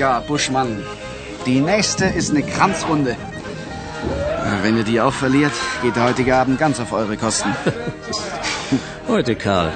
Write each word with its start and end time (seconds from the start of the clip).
Edgar 0.00 0.22
Buschmann. 0.22 0.82
Die 1.44 1.60
nächste 1.60 2.06
ist 2.06 2.30
eine 2.30 2.42
Kranzrunde. 2.42 3.16
Wenn 4.62 4.78
ihr 4.78 4.82
die 4.82 4.98
auch 4.98 5.12
verliert, 5.12 5.52
geht 5.82 5.94
der 5.94 6.04
heutige 6.04 6.36
Abend 6.36 6.58
ganz 6.58 6.80
auf 6.80 6.94
eure 6.94 7.18
Kosten. 7.18 7.54
Heute, 9.08 9.36
Karl, 9.36 9.70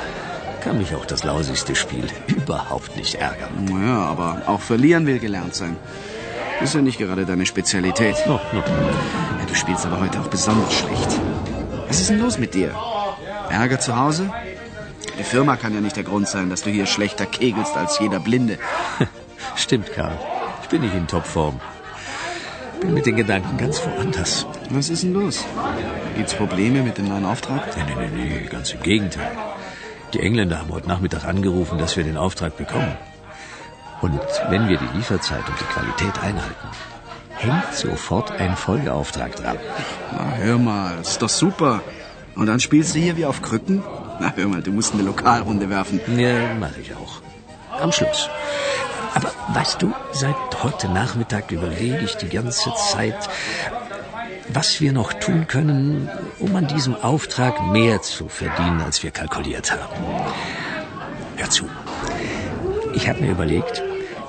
kann 0.62 0.78
mich 0.78 0.94
auch 0.94 1.04
das 1.04 1.24
lausigste 1.24 1.74
Spiel 1.74 2.06
überhaupt 2.26 2.96
nicht 2.96 3.16
ärgern. 3.16 3.66
Naja, 3.66 3.98
aber 3.98 4.40
auch 4.46 4.62
verlieren 4.62 5.06
will 5.06 5.18
gelernt 5.18 5.54
sein. 5.54 5.76
Ist 6.62 6.74
ja 6.74 6.80
nicht 6.80 6.96
gerade 6.96 7.26
deine 7.26 7.44
Spezialität. 7.44 8.16
Oh, 8.26 8.40
oh. 8.40 8.56
Ja, 8.56 9.46
du 9.46 9.54
spielst 9.54 9.84
aber 9.84 10.00
heute 10.00 10.20
auch 10.20 10.28
besonders 10.28 10.72
schlecht. 10.72 11.20
Was 11.86 12.00
ist 12.00 12.08
denn 12.08 12.20
los 12.20 12.38
mit 12.38 12.54
dir? 12.54 12.74
Ärger 13.50 13.78
zu 13.78 13.94
Hause? 13.94 14.32
Die 15.18 15.22
Firma 15.22 15.56
kann 15.56 15.74
ja 15.74 15.82
nicht 15.82 15.96
der 15.96 16.04
Grund 16.04 16.28
sein, 16.28 16.48
dass 16.48 16.62
du 16.62 16.70
hier 16.70 16.86
schlechter 16.86 17.26
kegelst 17.26 17.76
als 17.76 17.98
jeder 17.98 18.20
Blinde. 18.20 18.58
Stimmt, 19.56 19.92
Karl. 19.92 20.18
Ich 20.62 20.68
bin 20.68 20.82
nicht 20.82 20.94
in 20.94 21.06
Topform. 21.06 21.60
Bin 22.80 22.94
mit 22.94 23.06
den 23.06 23.16
Gedanken 23.16 23.56
ganz 23.56 23.80
woanders. 23.84 24.46
Was 24.70 24.88
ist 24.90 25.02
denn 25.02 25.14
los? 25.14 25.44
Gibt's 26.16 26.34
Probleme 26.34 26.82
mit 26.82 26.98
dem 26.98 27.08
neuen 27.08 27.24
Auftrag? 27.24 27.76
Nee, 27.76 27.84
nee, 27.86 28.08
nee, 28.14 28.40
nee, 28.40 28.46
ganz 28.46 28.72
im 28.72 28.82
Gegenteil. 28.82 29.30
Die 30.12 30.20
Engländer 30.20 30.60
haben 30.60 30.72
heute 30.72 30.88
Nachmittag 30.88 31.24
angerufen, 31.24 31.78
dass 31.78 31.96
wir 31.96 32.04
den 32.04 32.16
Auftrag 32.16 32.56
bekommen. 32.56 32.96
Und 34.00 34.20
wenn 34.50 34.68
wir 34.68 34.78
die 34.78 34.96
Lieferzeit 34.96 35.48
und 35.48 35.58
die 35.58 35.64
Qualität 35.64 36.22
einhalten, 36.22 36.68
hängt 37.30 37.74
sofort 37.74 38.32
ein 38.32 38.56
Folgeauftrag 38.56 39.34
dran. 39.36 39.58
Na, 40.12 40.34
hör 40.36 40.58
mal, 40.58 40.98
ist 41.00 41.22
doch 41.22 41.28
super. 41.28 41.80
Und 42.36 42.46
dann 42.46 42.60
spielst 42.60 42.94
du 42.94 42.98
hier 42.98 43.16
wie 43.16 43.26
auf 43.26 43.42
Krücken? 43.42 43.82
Na, 44.20 44.32
hör 44.36 44.48
mal, 44.48 44.62
du 44.62 44.72
musst 44.72 44.92
eine 44.94 45.02
Lokalrunde 45.02 45.70
werfen. 45.70 46.00
Ja, 46.16 46.54
mache 46.60 46.80
ich 46.80 46.94
auch. 46.94 47.22
Am 47.80 47.90
Schluss. 47.90 48.28
Aber 49.14 49.32
weißt 49.48 49.80
du, 49.80 49.92
seit 50.12 50.36
heute 50.62 50.88
Nachmittag 50.88 51.50
überlege 51.52 52.00
ich 52.04 52.16
die 52.16 52.28
ganze 52.28 52.72
Zeit, 52.74 53.28
was 54.48 54.80
wir 54.80 54.92
noch 54.92 55.12
tun 55.12 55.46
können, 55.46 56.08
um 56.38 56.54
an 56.56 56.66
diesem 56.66 56.94
Auftrag 56.96 57.62
mehr 57.72 58.02
zu 58.02 58.28
verdienen, 58.28 58.82
als 58.82 59.02
wir 59.02 59.10
kalkuliert 59.10 59.72
haben. 59.72 60.04
Hör 61.36 61.50
zu. 61.50 61.64
Ich 62.94 63.08
habe 63.08 63.20
mir 63.20 63.30
überlegt, 63.30 63.82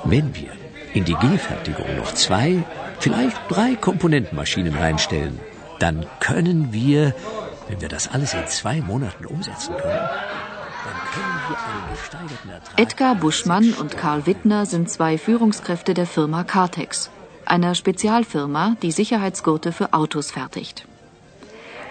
wenn 0.06 0.36
wir 0.36 0.52
in 0.94 1.03
die 1.03 1.16
G-Fertigung 1.16 1.97
noch 1.97 2.13
zwei, 2.13 2.63
vielleicht 3.00 3.38
drei 3.50 3.75
Komponentenmaschinen 3.75 4.75
reinstellen, 4.75 5.39
dann 5.80 6.06
können 6.19 6.72
wir, 6.72 7.13
wenn 7.67 7.81
wir 7.81 7.89
das 7.89 8.08
alles 8.08 8.33
in 8.33 8.47
zwei 8.47 8.81
Monaten 8.81 9.25
umsetzen 9.25 9.75
können, 9.78 10.09
Edgar 12.78 13.16
Buschmann 13.16 13.73
und 13.73 13.97
Karl 13.97 14.25
Wittner 14.25 14.66
sind 14.66 14.89
zwei 14.89 15.17
Führungskräfte 15.17 15.94
der 15.94 16.05
Firma 16.05 16.44
Cartex, 16.44 17.09
einer 17.45 17.75
Spezialfirma, 17.75 18.75
die 18.81 18.91
Sicherheitsgurte 18.91 19.72
für 19.72 19.94
Autos 19.94 20.31
fertigt. 20.31 20.88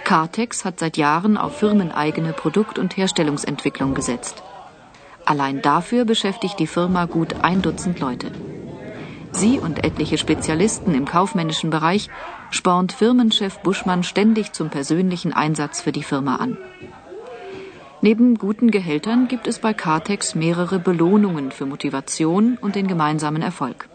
Cartex 0.04 0.64
hat 0.64 0.78
seit 0.78 0.96
Jahren 0.96 1.36
auf 1.36 1.58
firmeneigene 1.58 2.32
Produkt- 2.32 2.78
und 2.78 2.96
Herstellungsentwicklung 2.96 3.94
gesetzt. 3.94 4.42
Allein 5.24 5.62
dafür 5.62 6.04
beschäftigt 6.04 6.58
die 6.58 6.66
Firma 6.66 7.06
gut 7.06 7.42
ein 7.42 7.62
Dutzend 7.62 8.00
Leute. 8.00 8.30
Sie 9.32 9.58
und 9.58 9.82
etliche 9.82 10.18
Spezialisten 10.18 10.94
im 10.94 11.06
kaufmännischen 11.06 11.70
Bereich 11.70 12.10
spornt 12.50 12.92
Firmenchef 12.92 13.58
Buschmann 13.60 14.04
ständig 14.04 14.52
zum 14.52 14.68
persönlichen 14.68 15.32
Einsatz 15.32 15.80
für 15.80 15.92
die 15.92 16.04
Firma 16.04 16.36
an. 16.36 16.58
Neben 18.04 18.34
guten 18.34 18.70
Gehältern 18.70 19.28
gibt 19.28 19.46
es 19.46 19.60
bei 19.60 19.72
Cartex 19.72 20.34
mehrere 20.34 20.78
Belohnungen 20.78 21.50
für 21.50 21.64
Motivation 21.64 22.58
und 22.60 22.74
den 22.74 22.86
gemeinsamen 22.86 23.40
Erfolg. 23.40 23.88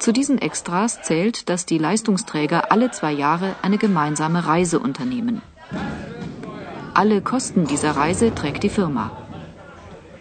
Zu 0.00 0.10
diesen 0.10 0.38
Extras 0.38 1.00
zählt, 1.00 1.48
dass 1.48 1.64
die 1.64 1.78
Leistungsträger 1.78 2.72
alle 2.72 2.90
zwei 2.90 3.12
Jahre 3.12 3.54
eine 3.62 3.78
gemeinsame 3.78 4.48
Reise 4.48 4.80
unternehmen. 4.80 5.42
Alle 6.92 7.20
Kosten 7.22 7.68
dieser 7.68 7.92
Reise 7.92 8.34
trägt 8.34 8.64
die 8.64 8.68
Firma. 8.68 9.12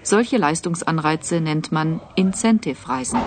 Solche 0.03 0.38
Leistungsanreize 0.38 1.41
nennt 1.41 1.72
man 1.72 1.99
Incentive-Reisen. 2.13 3.19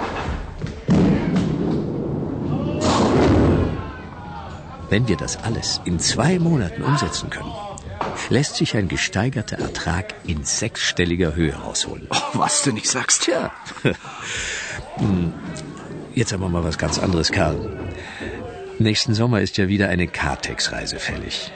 Wenn 4.91 5.09
wir 5.09 5.17
das 5.17 5.43
alles 5.43 5.81
in 5.85 5.99
zwei 5.99 6.39
Monaten 6.39 6.83
umsetzen 6.85 7.31
können, 7.31 7.51
lässt 8.29 8.57
sich 8.57 8.77
ein 8.77 8.89
gesteigerter 8.89 9.59
Ertrag 9.59 10.15
in 10.27 10.45
sechsstelliger 10.45 11.35
Höhe 11.35 11.55
rausholen. 11.55 12.07
Oh, 12.11 12.17
was 12.39 12.63
du 12.63 12.73
nicht 12.73 12.89
sagst. 12.89 13.23
Tja. 13.23 13.53
Hm, 14.97 15.33
Jetzt 16.15 16.33
aber 16.33 16.49
mal 16.49 16.63
was 16.63 16.79
ganz 16.79 16.99
anderes, 16.99 17.33
Karl. 17.33 17.77
Nächsten 18.79 19.15
Sommer 19.15 19.41
ist 19.41 19.57
ja 19.57 19.67
wieder 19.69 19.89
eine 19.89 20.07
Cartex-Reise 20.07 20.99
fällig. 21.01 21.51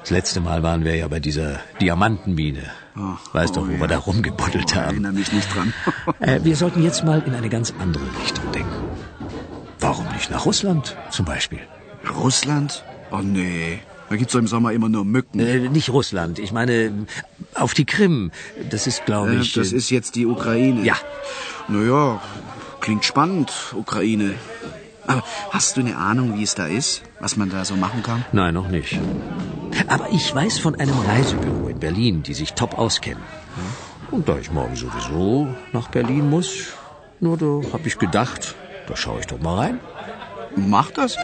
Das 0.00 0.10
letzte 0.10 0.40
Mal 0.40 0.62
waren 0.62 0.84
wir 0.84 0.96
ja 0.96 1.08
bei 1.08 1.20
dieser 1.20 1.60
Diamantenmine. 1.80 2.62
Oh, 2.96 3.14
weißt 3.34 3.56
doch, 3.56 3.66
wo 3.68 3.72
ja. 3.72 3.80
wir 3.80 3.86
da 3.86 3.98
rumgebuddelt 3.98 4.70
Ich 4.70 4.74
haben. 4.76 4.84
erinnere 4.90 5.12
mich 5.12 5.32
nicht 5.32 5.54
dran. 5.54 5.74
Äh, 6.20 6.40
wir 6.42 6.56
sollten 6.56 6.82
jetzt 6.82 7.04
mal 7.04 7.22
in 7.26 7.34
eine 7.34 7.48
ganz 7.50 7.72
andere 7.78 8.04
Richtung 8.22 8.50
denken. 8.52 8.72
Warum 9.78 10.06
nicht 10.14 10.30
nach 10.30 10.46
Russland 10.46 10.96
zum 11.10 11.24
Beispiel? 11.26 11.60
Russland? 12.16 12.82
Oh 13.10 13.18
nee. 13.18 13.80
Da 14.10 14.16
gibt's 14.16 14.32
doch 14.32 14.40
im 14.40 14.46
Sommer 14.46 14.72
immer 14.72 14.88
nur 14.88 15.04
Mücken. 15.04 15.38
Äh, 15.40 15.68
nicht 15.68 15.90
Russland, 15.90 16.38
ich 16.38 16.52
meine 16.52 16.92
auf 17.54 17.74
die 17.74 17.84
Krim. 17.84 18.30
Das 18.70 18.86
ist, 18.86 19.04
glaube 19.06 19.32
Äh, 19.32 19.40
ich. 19.40 19.52
das 19.52 19.72
äh, 19.72 19.76
ist 19.76 19.90
jetzt 19.90 20.14
die 20.16 20.26
Ukraine. 20.26 20.82
Ja. 20.82 20.94
Naja, 21.68 22.20
klingt 22.80 23.04
spannend, 23.04 23.52
Ukraine. 23.74 24.34
Aber 25.06 25.22
hast 25.50 25.76
du 25.76 25.80
eine 25.80 25.96
Ahnung, 25.96 26.36
wie 26.38 26.42
es 26.42 26.54
da 26.54 26.66
ist? 26.66 27.02
Was 27.20 27.36
man 27.36 27.50
da 27.50 27.64
so 27.64 27.76
machen 27.76 28.02
kann? 28.02 28.24
Nein, 28.32 28.54
noch 28.54 28.68
nicht. 28.68 28.98
Aber 29.88 30.08
ich 30.10 30.34
weiß 30.34 30.58
von 30.58 30.74
einem 30.78 30.98
Reisebüro 31.00 31.68
in 31.68 31.78
Berlin, 31.78 32.22
die 32.22 32.34
sich 32.34 32.52
top 32.54 32.78
auskennen. 32.78 33.22
Und 34.10 34.28
da 34.28 34.38
ich 34.38 34.50
morgen 34.50 34.76
sowieso 34.76 35.48
nach 35.72 35.88
Berlin 35.88 36.30
muss, 36.30 36.68
nur 37.20 37.36
da 37.36 37.60
habe 37.72 37.86
ich 37.86 37.98
gedacht, 37.98 38.54
da 38.86 38.96
schaue 38.96 39.20
ich 39.20 39.26
doch 39.26 39.40
mal 39.40 39.56
rein. 39.56 39.80
Mach 40.56 40.90
das. 40.90 41.16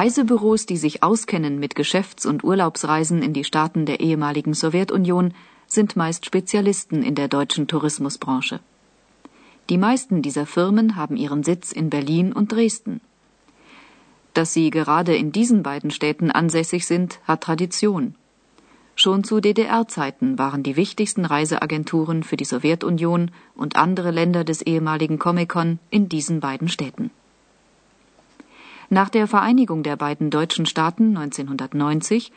Reisebüros, 0.00 0.64
die 0.64 0.78
sich 0.78 1.02
auskennen 1.02 1.58
mit 1.58 1.74
Geschäfts- 1.74 2.24
und 2.24 2.42
Urlaubsreisen 2.42 3.20
in 3.20 3.34
die 3.34 3.44
Staaten 3.44 3.84
der 3.84 4.00
ehemaligen 4.00 4.54
Sowjetunion, 4.54 5.34
sind 5.66 5.94
meist 5.94 6.24
Spezialisten 6.24 7.02
in 7.02 7.14
der 7.14 7.28
deutschen 7.28 7.66
Tourismusbranche. 7.66 8.60
Die 9.68 9.76
meisten 9.76 10.22
dieser 10.22 10.46
Firmen 10.46 10.96
haben 10.96 11.18
ihren 11.18 11.42
Sitz 11.42 11.70
in 11.70 11.90
Berlin 11.90 12.32
und 12.32 12.50
Dresden. 12.50 13.02
Dass 14.32 14.54
sie 14.54 14.70
gerade 14.70 15.14
in 15.14 15.32
diesen 15.32 15.62
beiden 15.62 15.90
Städten 15.90 16.30
ansässig 16.30 16.86
sind, 16.86 17.20
hat 17.24 17.42
Tradition. 17.42 18.14
Schon 18.94 19.22
zu 19.22 19.40
DDR-Zeiten 19.40 20.38
waren 20.38 20.62
die 20.62 20.76
wichtigsten 20.76 21.26
Reiseagenturen 21.26 22.22
für 22.22 22.38
die 22.38 22.46
Sowjetunion 22.46 23.32
und 23.54 23.76
andere 23.76 24.12
Länder 24.12 24.44
des 24.44 24.62
ehemaligen 24.62 25.18
Comecon 25.18 25.78
in 25.90 26.08
diesen 26.08 26.40
beiden 26.40 26.68
Städten. 26.68 27.10
Nach 28.92 29.08
der 29.08 29.28
Vereinigung 29.28 29.84
der 29.84 29.94
beiden 29.94 30.30
deutschen 30.30 30.66
Staaten 30.66 31.16
1990 31.16 32.32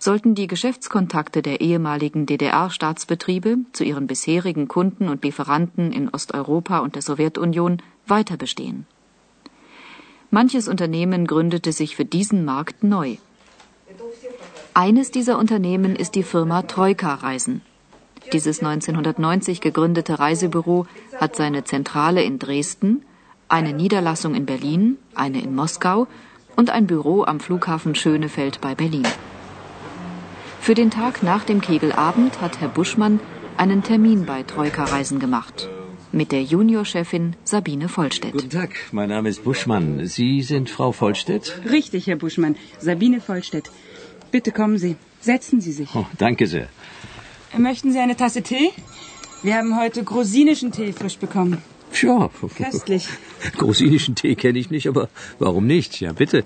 sollten 0.00 0.34
die 0.34 0.48
Geschäftskontakte 0.48 1.42
der 1.42 1.60
ehemaligen 1.60 2.26
DDR-Staatsbetriebe 2.26 3.58
zu 3.72 3.84
ihren 3.84 4.08
bisherigen 4.08 4.66
Kunden 4.66 5.08
und 5.08 5.22
Lieferanten 5.22 5.92
in 5.92 6.08
Osteuropa 6.08 6.80
und 6.80 6.96
der 6.96 7.02
Sowjetunion 7.02 7.80
weiter 8.08 8.36
bestehen. 8.36 8.84
Manches 10.32 10.66
Unternehmen 10.66 11.24
gründete 11.24 11.70
sich 11.70 11.94
für 11.94 12.04
diesen 12.04 12.44
Markt 12.44 12.82
neu. 12.82 13.18
Eines 14.74 15.12
dieser 15.12 15.38
Unternehmen 15.38 15.94
ist 15.94 16.16
die 16.16 16.24
Firma 16.24 16.62
Troika 16.62 17.14
Reisen. 17.14 17.60
Dieses 18.32 18.58
1990 18.58 19.60
gegründete 19.60 20.18
Reisebüro 20.18 20.86
hat 21.20 21.36
seine 21.36 21.62
Zentrale 21.62 22.24
in 22.24 22.40
Dresden, 22.40 23.04
eine 23.52 23.74
Niederlassung 23.74 24.34
in 24.34 24.46
Berlin, 24.46 24.96
eine 25.14 25.40
in 25.42 25.54
Moskau 25.54 26.06
und 26.56 26.70
ein 26.70 26.86
Büro 26.86 27.24
am 27.24 27.38
Flughafen 27.38 27.94
Schönefeld 27.94 28.60
bei 28.62 28.74
Berlin. 28.74 29.06
Für 30.60 30.74
den 30.74 30.90
Tag 30.90 31.22
nach 31.22 31.44
dem 31.44 31.60
Kegelabend 31.60 32.40
hat 32.40 32.60
Herr 32.60 32.68
Buschmann 32.68 33.20
einen 33.58 33.82
Termin 33.82 34.24
bei 34.24 34.42
Troika 34.42 34.84
Reisen 34.84 35.18
gemacht. 35.18 35.68
Mit 36.12 36.32
der 36.32 36.42
Juniorchefin 36.42 37.36
Sabine 37.44 37.88
Vollstedt. 37.88 38.32
Guten 38.32 38.50
Tag, 38.50 38.70
mein 38.92 39.10
Name 39.10 39.28
ist 39.28 39.44
Buschmann. 39.44 40.06
Sie 40.06 40.42
sind 40.42 40.70
Frau 40.70 40.92
Vollstedt? 40.92 41.60
Richtig, 41.70 42.06
Herr 42.06 42.16
Buschmann. 42.16 42.56
Sabine 42.78 43.20
Vollstedt. 43.20 43.70
Bitte 44.30 44.52
kommen 44.52 44.78
Sie. 44.78 44.96
Setzen 45.20 45.60
Sie 45.60 45.72
sich. 45.72 45.90
Oh, 45.94 46.06
danke 46.18 46.46
sehr. 46.46 46.68
Möchten 47.56 47.92
Sie 47.92 47.98
eine 47.98 48.16
Tasse 48.16 48.42
Tee? 48.42 48.70
Wir 49.42 49.56
haben 49.56 49.78
heute 49.78 50.04
grosinischen 50.04 50.72
Tee 50.72 50.92
frisch 50.92 51.18
bekommen. 51.18 51.62
Tja. 51.92 52.30
Köstlich. 52.56 53.08
Grosinischen 53.58 54.14
Tee 54.14 54.34
kenne 54.34 54.58
ich 54.58 54.70
nicht, 54.70 54.88
aber 54.88 55.08
warum 55.38 55.66
nicht? 55.66 56.00
Ja, 56.00 56.12
bitte. 56.12 56.44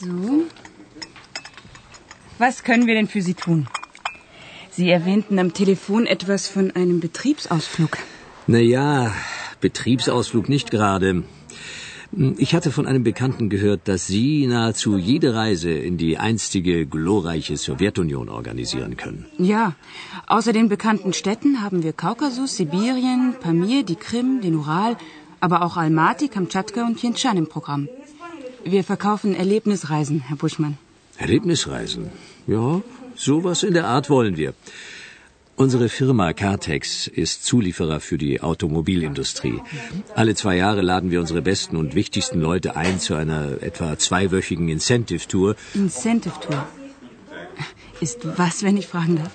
So. 0.00 0.44
Was 2.38 2.62
können 2.64 2.86
wir 2.86 2.94
denn 2.94 3.08
für 3.08 3.22
Sie 3.22 3.34
tun? 3.34 3.66
Sie 4.70 4.88
erwähnten 4.90 5.38
am 5.38 5.52
Telefon 5.52 6.06
etwas 6.06 6.48
von 6.48 6.70
einem 6.70 7.00
Betriebsausflug. 7.00 7.98
Naja, 8.46 9.12
Betriebsausflug 9.60 10.48
nicht 10.48 10.70
gerade. 10.70 11.22
Ich 12.12 12.54
hatte 12.56 12.72
von 12.72 12.86
einem 12.86 13.04
Bekannten 13.04 13.48
gehört, 13.50 13.86
dass 13.86 14.08
Sie 14.08 14.46
nahezu 14.46 14.96
jede 14.98 15.32
Reise 15.34 15.70
in 15.70 15.96
die 15.96 16.18
einstige 16.18 16.84
glorreiche 16.84 17.56
Sowjetunion 17.56 18.28
organisieren 18.28 18.96
können. 18.96 19.26
Ja, 19.38 19.74
außer 20.26 20.52
den 20.52 20.68
bekannten 20.68 21.12
Städten 21.12 21.62
haben 21.62 21.84
wir 21.84 21.92
Kaukasus, 21.92 22.56
Sibirien, 22.56 23.34
Pamir, 23.40 23.84
die 23.84 23.94
Krim, 23.94 24.40
den 24.40 24.56
Ural, 24.56 24.96
aber 25.38 25.62
auch 25.62 25.76
Almaty, 25.76 26.26
Kamtschatka 26.28 26.84
und 26.84 26.96
Tientschan 26.96 27.36
im 27.36 27.46
Programm. 27.46 27.88
Wir 28.64 28.82
verkaufen 28.82 29.34
Erlebnisreisen, 29.34 30.20
Herr 30.20 30.36
Buschmann. 30.36 30.78
Erlebnisreisen? 31.16 32.10
Ja, 32.48 32.82
sowas 33.14 33.62
in 33.62 33.74
der 33.74 33.86
Art 33.86 34.10
wollen 34.10 34.36
wir. 34.36 34.52
Unsere 35.60 35.90
Firma 35.90 36.32
Cartex 36.32 37.06
ist 37.06 37.44
Zulieferer 37.44 38.00
für 38.00 38.16
die 38.16 38.40
Automobilindustrie. 38.40 39.60
Alle 40.14 40.34
zwei 40.34 40.56
Jahre 40.56 40.80
laden 40.80 41.10
wir 41.10 41.20
unsere 41.20 41.42
besten 41.42 41.76
und 41.76 41.94
wichtigsten 41.94 42.40
Leute 42.40 42.76
ein 42.76 42.98
zu 42.98 43.14
einer 43.14 43.62
etwa 43.62 43.98
zweiwöchigen 43.98 44.70
Incentive-Tour. 44.70 45.56
Incentive-Tour? 45.74 46.66
Ist 48.00 48.20
was, 48.38 48.62
wenn 48.62 48.78
ich 48.78 48.86
fragen 48.86 49.16
darf? 49.16 49.32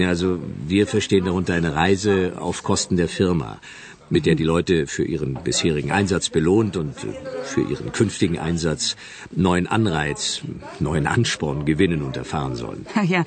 Ja, 0.00 0.08
also 0.08 0.40
wir 0.66 0.88
verstehen 0.88 1.26
darunter 1.26 1.54
eine 1.54 1.76
Reise 1.76 2.32
auf 2.40 2.64
Kosten 2.64 2.96
der 2.96 3.06
Firma, 3.06 3.60
mit 4.08 4.26
der 4.26 4.34
die 4.34 4.42
Leute 4.42 4.88
für 4.88 5.04
ihren 5.04 5.34
bisherigen 5.34 5.92
Einsatz 5.92 6.30
belohnt 6.30 6.76
und 6.76 6.96
für 7.44 7.60
ihren 7.60 7.92
künftigen 7.92 8.40
Einsatz 8.40 8.96
neuen 9.30 9.68
Anreiz, 9.68 10.40
neuen 10.80 11.06
Ansporn 11.06 11.64
gewinnen 11.64 12.02
und 12.02 12.16
erfahren 12.16 12.56
sollen. 12.56 12.86
Ja, 13.04 13.24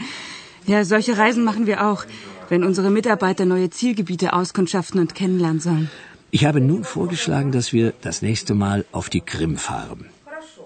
ja, 0.66 0.86
solche 0.86 1.18
Reisen 1.18 1.44
machen 1.44 1.68
wir 1.68 1.86
auch 1.86 2.06
wenn 2.50 2.64
unsere 2.64 2.90
Mitarbeiter 2.90 3.46
neue 3.46 3.70
Zielgebiete 3.70 4.34
auskundschaften 4.34 5.00
und 5.00 5.16
kennenlernen 5.16 5.60
sollen. 5.60 5.90
Ich 6.32 6.46
habe 6.46 6.62
nun 6.62 6.84
vorgeschlagen, 6.84 7.52
dass 7.52 7.74
wir 7.74 7.94
das 8.02 8.22
nächste 8.22 8.56
Mal 8.56 8.86
auf 8.92 9.10
die 9.10 9.22
Krim 9.22 9.58
fahren. 9.58 10.06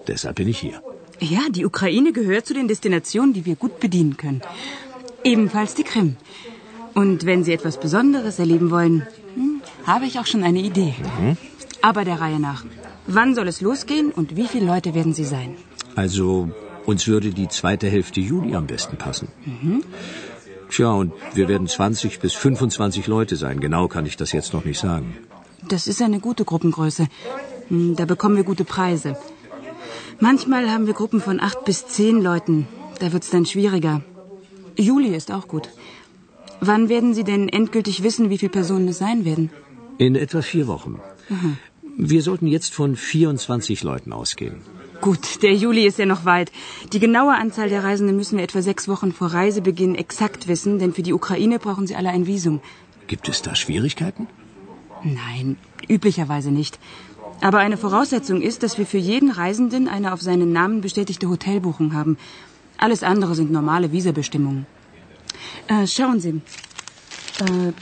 Deshalb 0.06 0.36
bin 0.36 0.48
ich 0.48 0.58
hier. 0.58 0.80
Ja, 1.20 1.40
die 1.50 1.66
Ukraine 1.66 2.12
gehört 2.12 2.46
zu 2.46 2.54
den 2.54 2.68
Destinationen, 2.68 3.32
die 3.32 3.44
wir 3.44 3.56
gut 3.56 3.80
bedienen 3.80 4.16
können. 4.16 4.40
Ebenfalls 5.24 5.74
die 5.74 5.82
Krim. 5.82 6.16
Und 6.94 7.26
wenn 7.26 7.44
Sie 7.44 7.52
etwas 7.52 7.78
Besonderes 7.78 8.38
erleben 8.38 8.70
wollen, 8.70 9.06
hm, 9.34 9.60
habe 9.86 10.06
ich 10.06 10.18
auch 10.18 10.26
schon 10.26 10.42
eine 10.42 10.60
Idee. 10.60 10.94
Mhm. 11.20 11.36
Aber 11.82 12.04
der 12.04 12.20
Reihe 12.20 12.40
nach. 12.40 12.64
Wann 13.06 13.34
soll 13.34 13.48
es 13.48 13.60
losgehen 13.60 14.10
und 14.10 14.36
wie 14.36 14.46
viele 14.46 14.66
Leute 14.66 14.94
werden 14.94 15.12
Sie 15.12 15.24
sein? 15.24 15.56
Also, 15.96 16.50
uns 16.86 17.06
würde 17.06 17.30
die 17.30 17.48
zweite 17.48 17.88
Hälfte 17.88 18.20
Juli 18.20 18.54
am 18.54 18.66
besten 18.66 18.96
passen. 18.96 19.28
Mhm. 19.44 19.82
Tja, 20.70 20.90
und 20.92 21.12
wir 21.34 21.48
werden 21.48 21.66
20 21.66 22.20
bis 22.20 22.34
25 22.34 23.06
Leute 23.06 23.36
sein. 23.36 23.60
Genau 23.60 23.88
kann 23.88 24.06
ich 24.06 24.16
das 24.16 24.32
jetzt 24.32 24.52
noch 24.52 24.64
nicht 24.64 24.78
sagen. 24.78 25.16
Das 25.68 25.86
ist 25.86 26.02
eine 26.02 26.20
gute 26.20 26.44
Gruppengröße. 26.44 27.06
Hm, 27.68 27.96
da 27.96 28.04
bekommen 28.04 28.36
wir 28.36 28.44
gute 28.44 28.64
Preise. 28.64 29.16
Manchmal 30.20 30.70
haben 30.70 30.86
wir 30.86 30.94
Gruppen 30.94 31.20
von 31.20 31.40
acht 31.40 31.64
bis 31.64 31.86
zehn 31.86 32.20
Leuten. 32.20 32.66
Da 33.00 33.12
wird's 33.12 33.30
dann 33.30 33.46
schwieriger. 33.46 34.02
Juli 34.76 35.14
ist 35.14 35.30
auch 35.32 35.48
gut. 35.48 35.68
Wann 36.60 36.88
werden 36.88 37.14
Sie 37.14 37.24
denn 37.24 37.48
endgültig 37.48 38.02
wissen, 38.02 38.30
wie 38.30 38.38
viele 38.38 38.50
Personen 38.50 38.88
es 38.88 38.98
sein 38.98 39.24
werden? 39.24 39.50
In 39.98 40.16
etwa 40.16 40.42
vier 40.42 40.66
Wochen. 40.66 41.00
Aha. 41.30 41.50
Wir 41.96 42.22
sollten 42.22 42.46
jetzt 42.46 42.74
von 42.74 42.96
24 42.96 43.82
Leuten 43.82 44.12
ausgehen. 44.12 44.56
Gut, 45.00 45.42
der 45.42 45.54
Juli 45.54 45.86
ist 45.86 45.98
ja 45.98 46.06
noch 46.06 46.24
weit. 46.24 46.50
Die 46.92 46.98
genaue 46.98 47.34
Anzahl 47.34 47.68
der 47.68 47.84
Reisenden 47.84 48.16
müssen 48.16 48.36
wir 48.36 48.44
etwa 48.44 48.62
sechs 48.62 48.88
Wochen 48.88 49.12
vor 49.12 49.28
Reisebeginn 49.28 49.94
exakt 49.94 50.48
wissen, 50.48 50.78
denn 50.78 50.92
für 50.92 51.02
die 51.02 51.12
Ukraine 51.12 51.58
brauchen 51.58 51.86
sie 51.86 51.94
alle 51.94 52.10
ein 52.10 52.26
Visum. 52.26 52.60
Gibt 53.06 53.28
es 53.28 53.42
da 53.42 53.54
Schwierigkeiten? 53.54 54.26
Nein, 55.04 55.56
üblicherweise 55.88 56.50
nicht. 56.50 56.78
Aber 57.40 57.58
eine 57.58 57.76
Voraussetzung 57.76 58.42
ist, 58.42 58.62
dass 58.64 58.78
wir 58.78 58.86
für 58.86 58.98
jeden 58.98 59.30
Reisenden 59.30 59.86
eine 59.88 60.12
auf 60.12 60.20
seinen 60.20 60.52
Namen 60.52 60.80
bestätigte 60.80 61.28
Hotelbuchung 61.28 61.94
haben. 61.94 62.18
Alles 62.76 63.02
andere 63.02 63.34
sind 63.36 63.52
normale 63.52 63.92
Visabestimmungen. 63.92 64.66
Äh, 65.68 65.86
schauen 65.86 66.20
Sie. 66.20 66.40
Äh, 67.40 67.72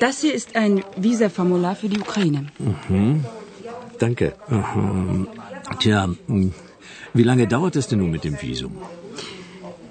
das 0.00 0.20
hier 0.20 0.34
ist 0.34 0.56
ein 0.56 0.82
Visaformular 0.96 1.76
für 1.76 1.88
die 1.88 2.00
Ukraine. 2.00 2.46
Mhm. 2.88 3.24
Danke. 3.98 4.34
Mhm. 4.48 5.28
Tja, 5.78 6.08
hm, 6.26 6.52
wie 7.14 7.22
lange 7.22 7.46
dauert 7.46 7.76
es 7.76 7.88
denn 7.88 8.00
nun 8.00 8.10
mit 8.10 8.24
dem 8.24 8.40
Visum? 8.40 8.72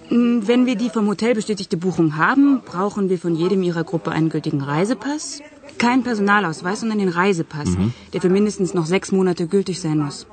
Hm, 0.10 0.48
wenn 0.48 0.66
wir 0.66 0.76
die 0.76 0.90
vom 0.90 1.08
Hotel 1.08 1.36
bestätigte 1.36 1.78
Buchung 1.78 2.18
haben, 2.18 2.62
brauchen 2.66 3.10
wir 3.10 3.20
von 3.20 3.36
jedem 3.36 3.64
Ihrer 3.64 3.84
Gruppe 3.84 4.12
einen 4.12 4.30
gültigen 4.30 4.62
Reisepass. 4.62 5.42
Kein 5.78 6.04
Personalausweis, 6.04 6.82
sondern 6.82 7.00
den 7.00 7.10
Reisepass, 7.10 7.70
mhm. 7.70 7.94
der 8.14 8.22
für 8.22 8.30
mindestens 8.30 8.74
noch 8.74 8.86
sechs 8.86 9.12
Monate 9.12 9.48
gültig 9.48 9.80
sein 9.80 10.00
muss. 10.00 10.28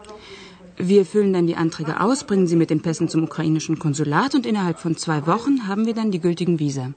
Wir 0.76 1.06
füllen 1.06 1.32
dann 1.32 1.46
die 1.46 1.56
Anträge 1.56 2.00
aus, 2.00 2.24
bringen 2.24 2.46
sie 2.46 2.56
mit 2.56 2.70
den 2.70 2.82
Pässen 2.82 3.08
zum 3.08 3.24
ukrainischen 3.24 3.78
Konsulat 3.78 4.34
und 4.34 4.44
innerhalb 4.44 4.78
von 4.78 4.96
zwei 4.96 5.26
Wochen 5.26 5.68
haben 5.68 5.86
wir 5.86 5.94
dann 5.94 6.10
die 6.10 6.20
gültigen 6.20 6.58
Visa. 6.58 6.92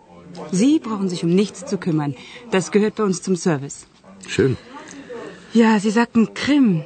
Sie 0.51 0.79
brauchen 0.79 1.09
sich 1.09 1.23
um 1.23 1.29
nichts 1.29 1.65
zu 1.65 1.77
kümmern. 1.77 2.15
Das 2.51 2.71
gehört 2.71 2.95
bei 2.95 3.03
uns 3.03 3.21
zum 3.21 3.35
Service. 3.35 3.85
Schön. 4.27 4.57
Ja, 5.53 5.79
Sie 5.79 5.91
sagten 5.91 6.33
Krim. 6.33 6.83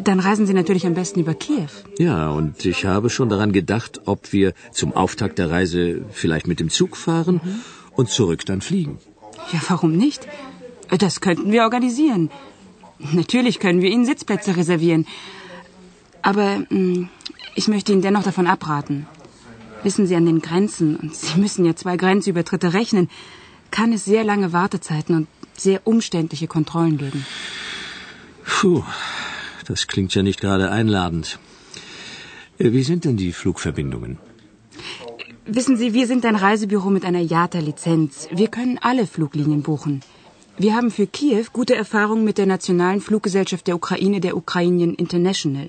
Dann 0.00 0.20
reisen 0.20 0.46
Sie 0.46 0.54
natürlich 0.54 0.86
am 0.86 0.94
besten 0.94 1.20
über 1.20 1.34
Kiew. 1.34 1.68
Ja, 1.98 2.30
und 2.30 2.64
ich 2.64 2.84
habe 2.86 3.10
schon 3.10 3.28
daran 3.28 3.52
gedacht, 3.52 4.00
ob 4.06 4.32
wir 4.32 4.54
zum 4.72 4.92
Auftakt 4.94 5.38
der 5.38 5.50
Reise 5.50 6.04
vielleicht 6.10 6.46
mit 6.46 6.60
dem 6.60 6.70
Zug 6.70 6.96
fahren 6.96 7.40
mhm. 7.44 7.60
und 7.94 8.08
zurück 8.08 8.46
dann 8.46 8.60
fliegen. 8.62 8.98
Ja, 9.52 9.60
warum 9.68 9.96
nicht? 9.96 10.26
Das 10.98 11.20
könnten 11.20 11.52
wir 11.52 11.62
organisieren. 11.62 12.30
Natürlich 13.12 13.58
können 13.58 13.82
wir 13.82 13.90
Ihnen 13.90 14.06
Sitzplätze 14.06 14.56
reservieren. 14.56 15.06
Aber 16.22 16.62
hm, 16.68 17.08
ich 17.54 17.68
möchte 17.68 17.92
Ihnen 17.92 18.02
dennoch 18.02 18.22
davon 18.22 18.46
abraten. 18.46 19.06
Wissen 19.82 20.06
Sie 20.06 20.14
an 20.14 20.26
den 20.26 20.40
Grenzen, 20.40 20.96
und 20.96 21.14
Sie 21.14 21.38
müssen 21.38 21.64
ja 21.64 21.74
zwei 21.74 21.96
Grenzübertritte 21.96 22.72
rechnen, 22.72 23.10
kann 23.70 23.92
es 23.92 24.04
sehr 24.04 24.22
lange 24.22 24.52
Wartezeiten 24.52 25.16
und 25.16 25.26
sehr 25.56 25.86
umständliche 25.86 26.46
Kontrollen 26.46 26.98
geben. 26.98 27.26
Puh, 28.44 28.82
das 29.64 29.86
klingt 29.86 30.14
ja 30.14 30.22
nicht 30.22 30.40
gerade 30.40 30.70
einladend. 30.70 31.38
Äh, 32.58 32.72
wie 32.72 32.82
sind 32.82 33.04
denn 33.04 33.16
die 33.16 33.32
Flugverbindungen? 33.32 34.18
Wissen 35.46 35.76
Sie, 35.76 35.92
wir 35.92 36.06
sind 36.06 36.24
ein 36.24 36.36
Reisebüro 36.36 36.90
mit 36.90 37.04
einer 37.04 37.20
JATA-Lizenz. 37.20 38.28
Wir 38.30 38.48
können 38.48 38.78
alle 38.80 39.06
Fluglinien 39.06 39.62
buchen. 39.62 40.00
Wir 40.56 40.76
haben 40.76 40.90
für 40.90 41.06
Kiew 41.06 41.46
gute 41.52 41.74
Erfahrungen 41.74 42.24
mit 42.24 42.38
der 42.38 42.46
nationalen 42.46 43.00
Fluggesellschaft 43.00 43.66
der 43.66 43.74
Ukraine, 43.74 44.20
der 44.20 44.36
Ukrainian 44.36 44.94
International. 44.94 45.68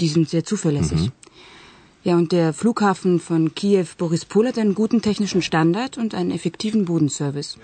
Die 0.00 0.08
sind 0.08 0.28
sehr 0.28 0.44
zuverlässig. 0.44 1.00
Mhm. 1.00 1.12
Ja, 2.02 2.16
und 2.16 2.32
der 2.32 2.52
Flughafen 2.52 3.18
von 3.18 3.54
Kiew 3.54 3.86
Borispol 3.96 4.48
hat 4.48 4.58
einen 4.58 4.74
guten 4.74 5.00
technischen 5.00 5.40
Standard 5.40 5.96
und 5.96 6.14
einen 6.14 6.32
effektiven 6.32 6.84
Bodenservice. 6.84 7.56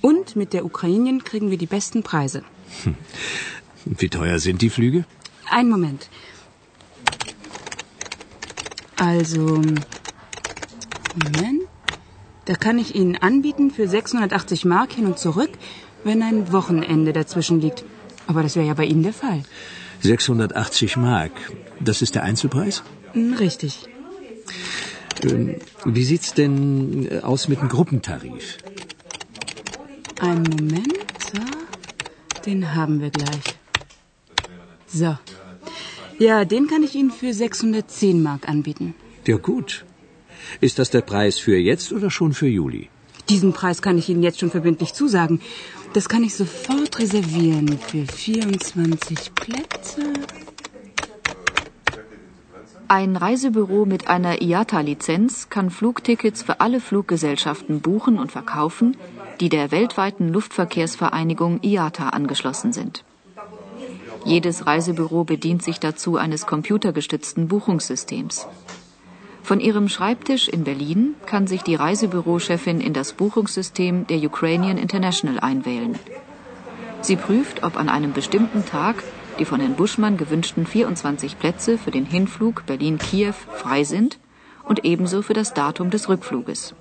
Und 0.00 0.36
mit 0.36 0.52
der 0.52 0.64
Ukraine 0.64 1.18
kriegen 1.18 1.50
wir 1.50 1.58
die 1.58 1.66
besten 1.66 2.04
Preise. 2.04 2.44
Hm. 2.84 2.94
Wie 3.84 4.08
teuer 4.08 4.38
sind 4.38 4.62
die 4.62 4.70
Flüge? 4.70 5.04
Ein 5.50 5.68
Moment. 5.68 6.08
Also, 8.96 9.62
Moment. 11.24 11.62
Da 12.44 12.54
kann 12.54 12.78
ich 12.78 12.94
Ihnen 12.94 13.16
anbieten 13.16 13.70
für 13.70 13.86
680 13.86 14.64
Mark 14.64 14.92
hin 14.92 15.06
und 15.06 15.18
zurück, 15.18 15.50
wenn 16.04 16.22
ein 16.22 16.52
Wochenende 16.52 17.12
dazwischen 17.12 17.60
liegt. 17.60 17.84
Aber 18.26 18.42
das 18.42 18.56
wäre 18.56 18.66
ja 18.66 18.74
bei 18.74 18.84
Ihnen 18.84 19.02
der 19.02 19.12
Fall. 19.12 19.42
680 20.00 20.96
Mark. 20.96 21.32
Das 21.80 22.02
ist 22.02 22.14
der 22.14 22.22
Einzelpreis? 22.22 22.82
Hm, 23.12 23.34
richtig. 23.34 23.88
Ähm, 25.22 25.56
wie 25.84 26.04
sieht's 26.04 26.34
denn 26.34 27.08
äh, 27.10 27.18
aus 27.20 27.48
mit 27.48 27.60
dem 27.60 27.68
Gruppentarif? 27.68 28.58
Einen 30.20 30.42
Moment. 30.42 30.94
So. 31.32 31.40
Den 32.46 32.74
haben 32.74 33.00
wir 33.00 33.10
gleich. 33.10 33.57
So. 34.88 35.16
Ja, 36.18 36.44
den 36.44 36.66
kann 36.66 36.82
ich 36.82 36.94
Ihnen 36.94 37.10
für 37.10 37.32
610 37.32 38.22
Mark 38.22 38.48
anbieten. 38.48 38.94
Ja, 39.26 39.36
gut. 39.36 39.84
Ist 40.60 40.78
das 40.78 40.90
der 40.90 41.02
Preis 41.02 41.38
für 41.38 41.56
jetzt 41.56 41.92
oder 41.92 42.10
schon 42.10 42.32
für 42.32 42.48
Juli? 42.48 42.88
Diesen 43.28 43.52
Preis 43.52 43.82
kann 43.82 43.98
ich 43.98 44.08
Ihnen 44.08 44.22
jetzt 44.22 44.40
schon 44.40 44.50
verbindlich 44.50 44.94
zusagen. 44.94 45.40
Das 45.92 46.08
kann 46.08 46.22
ich 46.24 46.34
sofort 46.34 46.98
reservieren 46.98 47.78
für 47.78 48.06
24 48.06 49.34
Plätze. 49.34 50.12
Ein 52.88 53.16
Reisebüro 53.16 53.84
mit 53.84 54.08
einer 54.08 54.40
IATA-Lizenz 54.40 55.50
kann 55.50 55.70
Flugtickets 55.70 56.42
für 56.42 56.60
alle 56.60 56.80
Fluggesellschaften 56.80 57.80
buchen 57.80 58.18
und 58.18 58.32
verkaufen, 58.32 58.96
die 59.40 59.50
der 59.50 59.70
weltweiten 59.70 60.32
Luftverkehrsvereinigung 60.32 61.60
IATA 61.62 62.08
angeschlossen 62.08 62.72
sind. 62.72 63.04
Jedes 64.28 64.66
Reisebüro 64.66 65.24
bedient 65.24 65.62
sich 65.62 65.80
dazu 65.80 66.18
eines 66.18 66.44
computergestützten 66.44 67.48
Buchungssystems. 67.48 68.46
Von 69.42 69.58
ihrem 69.58 69.88
Schreibtisch 69.88 70.48
in 70.48 70.64
Berlin 70.64 71.14
kann 71.24 71.46
sich 71.46 71.62
die 71.62 71.74
Reisebürochefin 71.74 72.82
in 72.82 72.92
das 72.92 73.14
Buchungssystem 73.14 74.06
der 74.06 74.18
Ukrainian 74.18 74.76
International 74.76 75.40
einwählen. 75.40 75.98
Sie 77.00 77.16
prüft, 77.16 77.62
ob 77.62 77.78
an 77.78 77.88
einem 77.88 78.12
bestimmten 78.12 78.66
Tag 78.66 79.02
die 79.38 79.46
von 79.46 79.60
Herrn 79.60 79.76
Buschmann 79.76 80.18
gewünschten 80.18 80.66
24 80.66 81.38
Plätze 81.38 81.78
für 81.78 81.90
den 81.90 82.04
Hinflug 82.04 82.66
Berlin-Kiew 82.66 83.32
frei 83.56 83.82
sind 83.84 84.18
und 84.62 84.84
ebenso 84.84 85.22
für 85.22 85.32
das 85.32 85.54
Datum 85.54 85.88
des 85.88 86.10
Rückfluges. 86.10 86.74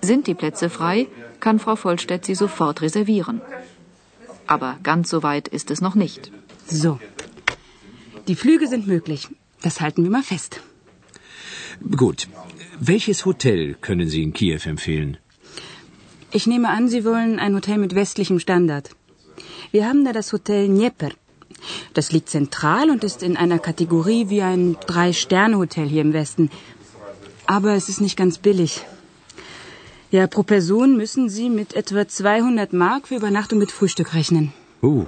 Sind 0.00 0.26
die 0.26 0.34
Plätze 0.34 0.70
frei, 0.70 1.08
kann 1.40 1.58
Frau 1.58 1.76
Vollstedt 1.76 2.24
sie 2.24 2.34
sofort 2.34 2.80
reservieren. 2.80 3.42
Aber 4.48 4.78
ganz 4.82 5.10
so 5.10 5.22
weit 5.22 5.46
ist 5.48 5.70
es 5.70 5.80
noch 5.80 5.94
nicht. 5.94 6.32
So. 6.66 6.98
Die 8.28 8.34
Flüge 8.34 8.66
sind 8.66 8.86
möglich. 8.86 9.28
Das 9.62 9.80
halten 9.80 10.02
wir 10.04 10.10
mal 10.10 10.22
fest. 10.22 10.60
Gut. 12.02 12.28
Welches 12.80 13.24
Hotel 13.24 13.74
können 13.74 14.08
Sie 14.08 14.22
in 14.22 14.32
Kiew 14.32 14.62
empfehlen? 14.64 15.16
Ich 16.32 16.46
nehme 16.46 16.68
an, 16.68 16.88
Sie 16.88 17.04
wollen 17.04 17.38
ein 17.38 17.54
Hotel 17.54 17.78
mit 17.78 17.94
westlichem 17.94 18.38
Standard. 18.38 18.90
Wir 19.70 19.86
haben 19.86 20.04
da 20.04 20.12
das 20.12 20.32
Hotel 20.32 20.68
Dnieper. 20.68 21.10
Das 21.94 22.12
liegt 22.12 22.28
zentral 22.28 22.90
und 22.90 23.04
ist 23.04 23.22
in 23.22 23.36
einer 23.36 23.58
Kategorie 23.58 24.28
wie 24.28 24.42
ein 24.42 24.76
Drei-Sterne-Hotel 24.86 25.88
hier 25.88 26.02
im 26.02 26.12
Westen. 26.12 26.50
Aber 27.46 27.74
es 27.74 27.88
ist 27.88 28.00
nicht 28.00 28.16
ganz 28.16 28.38
billig. 28.38 28.82
Ja, 30.10 30.26
pro 30.26 30.42
Person 30.42 30.96
müssen 30.96 31.28
Sie 31.28 31.50
mit 31.50 31.74
etwa 31.74 32.08
200 32.08 32.72
Mark 32.72 33.08
für 33.08 33.16
Übernachtung 33.16 33.58
mit 33.58 33.70
Frühstück 33.70 34.14
rechnen. 34.14 34.52
Uh, 34.82 35.04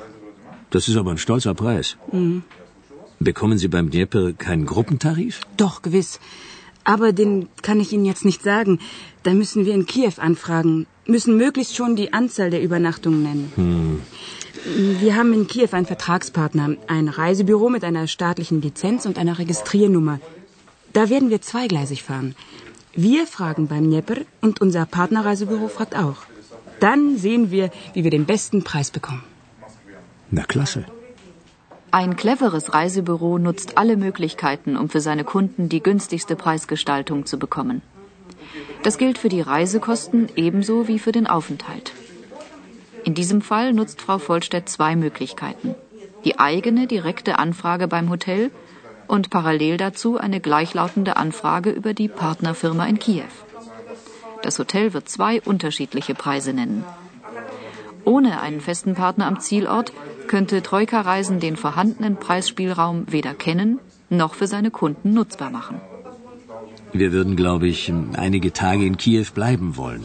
das 0.71 0.89
ist 0.89 0.97
aber 0.97 1.11
ein 1.11 1.19
stolzer 1.19 1.55
Preis. 1.55 1.97
Mhm. 2.13 2.43
Bekommen 3.19 3.57
Sie 3.57 3.69
beim 3.69 3.91
Dnieper 3.91 4.33
keinen 4.35 4.67
Gruppentarif? 4.67 5.41
Doch, 5.57 5.81
gewiss. 5.81 6.21
Aber 6.85 7.13
den 7.13 7.49
kann 7.63 7.81
ich 7.81 7.93
Ihnen 7.93 8.05
jetzt 8.05 8.25
nicht 8.25 8.43
sagen. 8.43 8.79
Da 9.23 9.33
müssen 9.33 9.65
wir 9.65 9.75
in 9.75 9.87
Kiew 9.87 10.13
anfragen, 10.19 10.87
müssen 11.07 11.37
möglichst 11.37 11.77
schon 11.77 11.97
die 11.97 12.13
Anzahl 12.13 12.51
der 12.51 12.63
Übernachtungen 12.63 13.23
nennen. 13.23 13.53
Hm. 13.57 14.01
Wir 15.01 15.17
haben 15.17 15.33
in 15.33 15.47
Kiew 15.47 15.69
einen 15.73 15.87
Vertragspartner, 15.87 16.77
ein 16.87 17.09
Reisebüro 17.09 17.71
mit 17.71 17.85
einer 17.85 18.07
staatlichen 18.07 18.61
Lizenz 18.61 19.07
und 19.07 19.19
einer 19.19 19.39
Registriernummer. 19.39 20.21
Da 20.93 21.09
werden 21.09 21.31
wir 21.31 21.41
zweigleisig 21.41 22.03
fahren. 22.03 22.35
Wir 22.95 23.27
fragen 23.27 23.69
beim 23.69 23.85
Dnieper 23.85 24.17
und 24.41 24.61
unser 24.61 24.85
Partnerreisebüro 24.85 25.69
fragt 25.69 25.97
auch. 25.97 26.23
Dann 26.81 27.17
sehen 27.17 27.51
wir, 27.51 27.71
wie 27.95 28.05
wir 28.05 28.11
den 28.11 28.27
besten 28.27 28.65
Preis 28.65 28.91
bekommen. 28.91 29.23
Na 30.31 30.45
klasse. 30.45 30.85
Ein 31.93 32.17
cleveres 32.17 32.73
Reisebüro 32.73 33.39
nutzt 33.39 33.77
alle 33.77 33.97
Möglichkeiten, 33.97 34.77
um 34.77 34.89
für 34.89 35.01
seine 35.01 35.25
Kunden 35.25 35.69
die 35.69 35.83
günstigste 35.83 36.37
Preisgestaltung 36.37 37.27
zu 37.27 37.39
bekommen. 37.39 37.83
Das 38.83 38.97
gilt 38.97 39.19
für 39.19 39.29
die 39.29 39.41
Reisekosten 39.41 40.29
ebenso 40.37 40.89
wie 40.89 40.99
für 40.99 41.13
den 41.13 41.27
Aufenthalt. 41.27 41.93
In 43.05 43.15
diesem 43.15 43.43
Fall 43.43 43.73
nutzt 43.73 44.01
Frau 44.01 44.19
Vollstedt 44.19 44.69
zwei 44.69 44.95
Möglichkeiten. 44.97 45.75
Die 46.25 46.39
eigene 46.39 46.87
direkte 46.87 47.39
Anfrage 47.39 47.89
beim 47.89 48.11
Hotel 48.11 48.51
und 49.11 49.29
parallel 49.31 49.77
dazu 49.77 50.19
eine 50.19 50.41
gleichlautende 50.41 51.17
Anfrage 51.17 51.71
über 51.71 51.95
die 51.95 52.09
Partnerfirma 52.09 52.87
in 52.87 52.99
Kiew. 52.99 53.35
Das 54.43 54.59
Hotel 54.59 54.95
wird 54.95 55.09
zwei 55.09 55.41
unterschiedliche 55.43 56.15
Preise 56.15 56.53
nennen. 56.53 56.85
Ohne 58.05 58.41
einen 58.41 58.61
festen 58.61 58.95
Partner 58.95 59.27
am 59.27 59.41
Zielort 59.41 59.93
könnte 60.29 60.63
Troika 60.63 61.01
Reisen 61.01 61.41
den 61.41 61.57
vorhandenen 61.57 62.17
Preisspielraum 62.17 63.07
weder 63.11 63.35
kennen 63.35 63.79
noch 64.11 64.35
für 64.35 64.47
seine 64.47 64.71
Kunden 64.71 65.13
nutzbar 65.13 65.51
machen. 65.51 65.81
Wir 66.93 67.13
würden, 67.13 67.37
glaube 67.37 67.69
ich, 67.69 67.93
einige 68.17 68.53
Tage 68.53 68.85
in 68.85 68.97
Kiew 68.97 69.27
bleiben 69.35 69.77
wollen. 69.77 70.03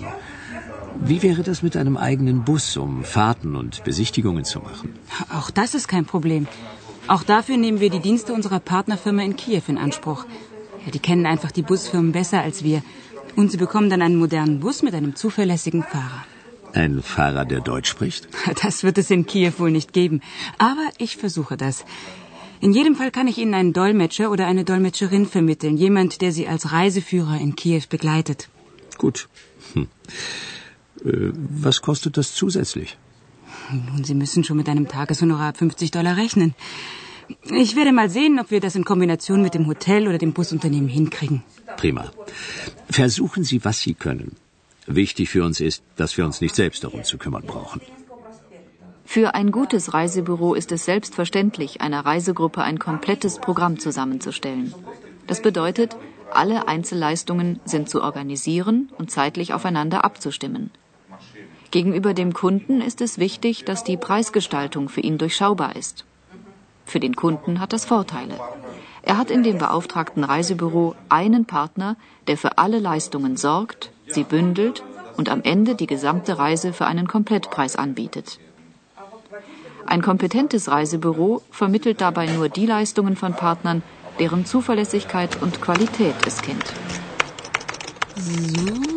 Wie 0.99 1.21
wäre 1.21 1.43
das 1.43 1.61
mit 1.61 1.75
einem 1.77 1.97
eigenen 1.97 2.43
Bus, 2.43 2.77
um 2.77 3.03
Fahrten 3.03 3.55
und 3.55 3.83
Besichtigungen 3.83 4.45
zu 4.45 4.59
machen? 4.59 4.93
Auch 5.31 5.49
das 5.51 5.73
ist 5.75 5.87
kein 5.87 6.05
Problem. 6.05 6.47
Auch 7.07 7.23
dafür 7.23 7.57
nehmen 7.57 7.79
wir 7.79 7.91
die 7.91 7.99
Dienste 7.99 8.33
unserer 8.33 8.59
Partnerfirma 8.59 9.21
in 9.21 9.35
Kiew 9.35 9.61
in 9.67 9.77
Anspruch. 9.77 10.25
Ja, 10.85 10.91
die 10.91 10.99
kennen 10.99 11.25
einfach 11.27 11.51
die 11.51 11.61
Busfirmen 11.61 12.11
besser 12.11 12.41
als 12.41 12.63
wir. 12.63 12.81
Und 13.35 13.51
sie 13.51 13.57
bekommen 13.57 13.89
dann 13.89 14.01
einen 14.01 14.15
modernen 14.15 14.59
Bus 14.59 14.81
mit 14.81 14.95
einem 14.95 15.15
zuverlässigen 15.15 15.83
Fahrer. 15.83 16.25
Ein 16.73 17.01
Fahrer, 17.03 17.45
der 17.45 17.61
Deutsch 17.61 17.89
spricht? 17.89 18.27
Das 18.63 18.83
wird 18.83 18.97
es 18.97 19.11
in 19.11 19.25
Kiew 19.25 19.53
wohl 19.59 19.71
nicht 19.71 19.93
geben. 19.93 20.21
Aber 20.57 20.89
ich 20.97 21.17
versuche 21.17 21.57
das. 21.57 21.85
In 22.59 22.73
jedem 22.73 22.95
Fall 22.95 23.11
kann 23.11 23.27
ich 23.27 23.37
Ihnen 23.37 23.53
einen 23.53 23.73
Dolmetscher 23.73 24.31
oder 24.31 24.47
eine 24.47 24.63
Dolmetscherin 24.63 25.27
vermitteln. 25.27 25.77
Jemand, 25.77 26.21
der 26.21 26.31
Sie 26.31 26.47
als 26.47 26.71
Reiseführer 26.71 27.39
in 27.39 27.55
Kiew 27.55 27.83
begleitet. 27.89 28.49
Gut. 28.97 29.27
Hm. 29.73 29.87
Äh, 31.05 31.31
was 31.65 31.81
kostet 31.81 32.17
das 32.17 32.33
zusätzlich? 32.33 32.97
Nun, 33.71 34.03
Sie 34.03 34.15
müssen 34.15 34.43
schon 34.43 34.57
mit 34.57 34.69
einem 34.69 34.87
Tageshonorar 34.87 35.53
50 35.53 35.91
Dollar 35.91 36.17
rechnen. 36.17 36.55
Ich 37.43 37.75
werde 37.75 37.91
mal 37.91 38.09
sehen, 38.09 38.39
ob 38.39 38.51
wir 38.51 38.59
das 38.59 38.75
in 38.75 38.85
Kombination 38.85 39.41
mit 39.41 39.53
dem 39.53 39.67
Hotel 39.67 40.07
oder 40.07 40.17
dem 40.17 40.33
Busunternehmen 40.33 40.89
hinkriegen. 40.89 41.43
Prima. 41.77 42.11
Versuchen 42.89 43.43
Sie, 43.43 43.65
was 43.65 43.81
Sie 43.81 43.93
können. 43.93 44.35
Wichtig 44.85 45.29
für 45.29 45.43
uns 45.43 45.59
ist, 45.59 45.83
dass 45.95 46.17
wir 46.17 46.25
uns 46.25 46.41
nicht 46.41 46.55
selbst 46.55 46.83
darum 46.83 47.03
zu 47.03 47.17
kümmern 47.17 47.43
brauchen. 47.45 47.81
Für 49.05 49.35
ein 49.35 49.51
gutes 49.51 49.93
Reisebüro 49.93 50.55
ist 50.55 50.71
es 50.71 50.85
selbstverständlich, 50.85 51.81
einer 51.81 52.05
Reisegruppe 52.05 52.61
ein 52.63 52.79
komplettes 52.79 53.39
Programm 53.39 53.79
zusammenzustellen. 53.79 54.73
Das 55.27 55.41
bedeutet, 55.41 55.95
alle 56.31 56.67
Einzelleistungen 56.67 57.59
sind 57.65 57.89
zu 57.89 58.01
organisieren 58.01 58.91
und 58.97 59.11
zeitlich 59.11 59.53
aufeinander 59.53 60.03
abzustimmen. 60.03 60.71
Gegenüber 61.75 62.13
dem 62.13 62.31
Kunden 62.31 62.79
ist 62.79 63.01
es 63.01 63.17
wichtig, 63.17 63.65
dass 63.65 63.83
die 63.83 63.97
Preisgestaltung 63.97 64.87
für 64.87 65.01
ihn 65.01 65.17
durchschaubar 65.17 65.75
ist. 65.75 66.05
Für 66.85 67.01
den 67.01 67.17
Kunden 67.17 67.59
hat 67.59 67.73
das 67.73 67.83
Vorteile. 67.83 68.39
Er 69.01 69.17
hat 69.17 69.29
in 69.29 69.43
dem 69.43 69.57
beauftragten 69.57 70.23
Reisebüro 70.23 70.95
einen 71.09 71.43
Partner, 71.43 71.97
der 72.27 72.37
für 72.37 72.59
alle 72.59 72.79
Leistungen 72.79 73.35
sorgt, 73.35 73.91
sie 74.07 74.23
bündelt 74.23 74.83
und 75.17 75.27
am 75.27 75.41
Ende 75.43 75.75
die 75.75 75.85
gesamte 75.85 76.37
Reise 76.37 76.71
für 76.71 76.85
einen 76.85 77.09
Komplettpreis 77.09 77.75
anbietet. 77.75 78.39
Ein 79.85 80.01
kompetentes 80.01 80.71
Reisebüro 80.71 81.41
vermittelt 81.51 81.99
dabei 81.99 82.27
nur 82.27 82.47
die 82.47 82.67
Leistungen 82.67 83.17
von 83.17 83.33
Partnern, 83.33 83.83
deren 84.17 84.45
Zuverlässigkeit 84.45 85.41
und 85.41 85.59
Qualität 85.59 86.15
es 86.25 86.41
kennt. 86.41 86.73
So. 88.15 88.94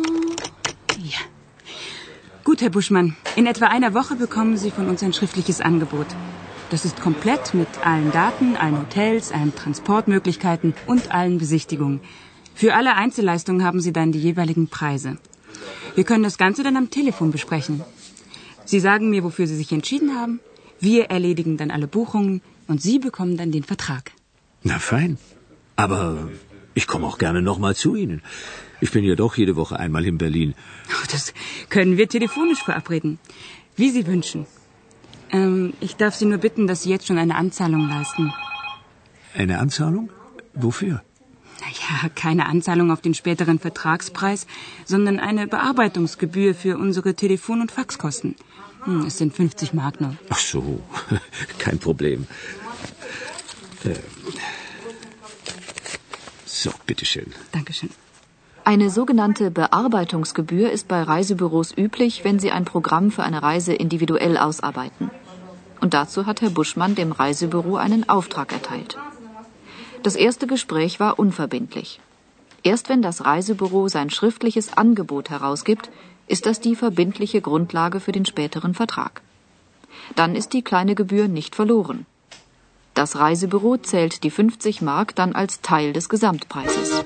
Gut, 2.49 2.63
Herr 2.63 2.71
Buschmann. 2.71 3.15
In 3.35 3.45
etwa 3.45 3.67
einer 3.67 3.93
Woche 3.93 4.15
bekommen 4.15 4.57
Sie 4.57 4.71
von 4.71 4.89
uns 4.89 5.03
ein 5.03 5.13
schriftliches 5.13 5.61
Angebot. 5.61 6.07
Das 6.71 6.83
ist 6.83 6.99
komplett 6.99 7.53
mit 7.53 7.67
allen 7.85 8.11
Daten, 8.11 8.55
allen 8.55 8.79
Hotels, 8.79 9.31
allen 9.31 9.53
Transportmöglichkeiten 9.53 10.73
und 10.87 11.11
allen 11.11 11.37
Besichtigungen. 11.37 11.99
Für 12.55 12.73
alle 12.73 12.95
Einzelleistungen 12.95 13.63
haben 13.63 13.81
Sie 13.81 13.93
dann 13.93 14.11
die 14.11 14.19
jeweiligen 14.19 14.67
Preise. 14.67 15.19
Wir 15.93 16.05
können 16.05 16.23
das 16.23 16.39
Ganze 16.39 16.63
dann 16.63 16.75
am 16.75 16.89
Telefon 16.89 17.29
besprechen. 17.29 17.83
Sie 18.65 18.79
sagen 18.79 19.11
mir, 19.11 19.23
wofür 19.23 19.45
Sie 19.45 19.55
sich 19.55 19.71
entschieden 19.71 20.15
haben. 20.15 20.39
Wir 20.79 21.11
erledigen 21.11 21.55
dann 21.57 21.69
alle 21.69 21.85
Buchungen 21.87 22.41
und 22.67 22.81
Sie 22.81 22.97
bekommen 22.97 23.37
dann 23.37 23.51
den 23.51 23.63
Vertrag. 23.63 24.11
Na 24.63 24.79
fein. 24.79 25.19
Aber 25.75 26.29
ich 26.73 26.87
komme 26.87 27.05
auch 27.05 27.19
gerne 27.19 27.43
nochmal 27.43 27.75
zu 27.75 27.95
Ihnen. 27.95 28.23
Ich 28.81 28.91
bin 28.91 29.03
ja 29.03 29.15
doch 29.15 29.35
jede 29.37 29.55
Woche 29.55 29.79
einmal 29.79 30.05
in 30.05 30.17
Berlin. 30.17 30.55
Das 31.11 31.33
können 31.69 31.97
wir 31.97 32.07
telefonisch 32.07 32.63
verabreden. 32.63 33.19
Wie 33.75 33.89
Sie 33.89 34.07
wünschen. 34.07 34.45
Ähm, 35.31 35.73
ich 35.79 35.95
darf 35.95 36.15
Sie 36.15 36.25
nur 36.25 36.37
bitten, 36.37 36.67
dass 36.67 36.83
Sie 36.83 36.89
jetzt 36.89 37.07
schon 37.07 37.17
eine 37.17 37.35
Anzahlung 37.35 37.87
leisten. 37.89 38.33
Eine 39.35 39.59
Anzahlung? 39.59 40.09
Wofür? 40.53 41.03
Naja, 41.61 42.09
keine 42.15 42.45
Anzahlung 42.45 42.91
auf 42.91 43.01
den 43.01 43.13
späteren 43.13 43.59
Vertragspreis, 43.59 44.47
sondern 44.85 45.19
eine 45.19 45.47
Bearbeitungsgebühr 45.47 46.55
für 46.55 46.77
unsere 46.77 47.15
Telefon- 47.15 47.61
und 47.61 47.71
Faxkosten. 47.71 48.35
Hm, 48.85 49.05
es 49.05 49.17
sind 49.17 49.35
50 49.35 49.73
Mark 49.73 49.99
nur. 49.99 50.15
Ach 50.29 50.39
so, 50.39 50.81
kein 51.59 51.79
Problem. 51.79 52.27
Äh, 53.83 53.95
so, 56.45 56.71
bitteschön. 56.85 57.33
Dankeschön. 57.51 57.89
Eine 58.63 58.89
sogenannte 58.89 59.51
Bearbeitungsgebühr 59.51 60.71
ist 60.71 60.87
bei 60.87 61.01
Reisebüros 61.01 61.75
üblich, 61.75 62.23
wenn 62.23 62.39
sie 62.39 62.51
ein 62.51 62.65
Programm 62.65 63.11
für 63.11 63.23
eine 63.23 63.41
Reise 63.41 63.73
individuell 63.73 64.37
ausarbeiten. 64.37 65.09
Und 65.81 65.93
dazu 65.93 66.25
hat 66.25 66.41
Herr 66.41 66.49
Buschmann 66.49 66.95
dem 66.95 67.11
Reisebüro 67.11 67.77
einen 67.77 68.07
Auftrag 68.09 68.51
erteilt. 68.51 68.97
Das 70.03 70.15
erste 70.15 70.45
Gespräch 70.45 70.99
war 70.99 71.19
unverbindlich. 71.19 71.99
Erst 72.63 72.89
wenn 72.89 73.01
das 73.01 73.25
Reisebüro 73.25 73.87
sein 73.87 74.09
schriftliches 74.09 74.77
Angebot 74.77 75.29
herausgibt, 75.29 75.89
ist 76.27 76.45
das 76.45 76.59
die 76.59 76.75
verbindliche 76.75 77.41
Grundlage 77.41 77.99
für 77.99 78.11
den 78.11 78.25
späteren 78.25 78.73
Vertrag. 78.73 79.21
Dann 80.15 80.35
ist 80.35 80.53
die 80.53 80.61
kleine 80.61 80.95
Gebühr 80.95 81.27
nicht 81.27 81.55
verloren. 81.55 82.05
Das 82.93 83.15
Reisebüro 83.15 83.77
zählt 83.77 84.23
die 84.23 84.29
50 84.29 84.81
Mark 84.81 85.15
dann 85.15 85.33
als 85.33 85.61
Teil 85.61 85.93
des 85.93 86.09
Gesamtpreises. 86.09 87.03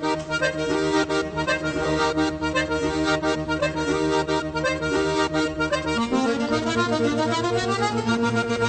Thank 7.96 8.60
you. 8.60 8.63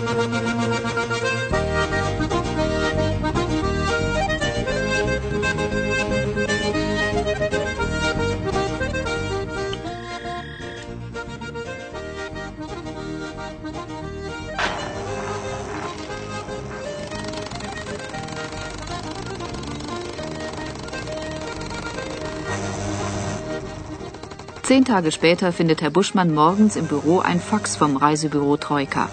Zehn 24.75 24.85
Tage 24.85 25.13
später 25.13 25.53
findet 25.53 25.83
Herr 25.83 25.91
Buschmann 25.91 26.35
morgens 26.35 26.75
im 26.75 26.89
Büro 26.89 27.21
ein 27.21 27.39
Fax 27.41 27.77
vom 27.77 27.97
Reisebüro 27.97 28.57
Troika. 28.57 29.09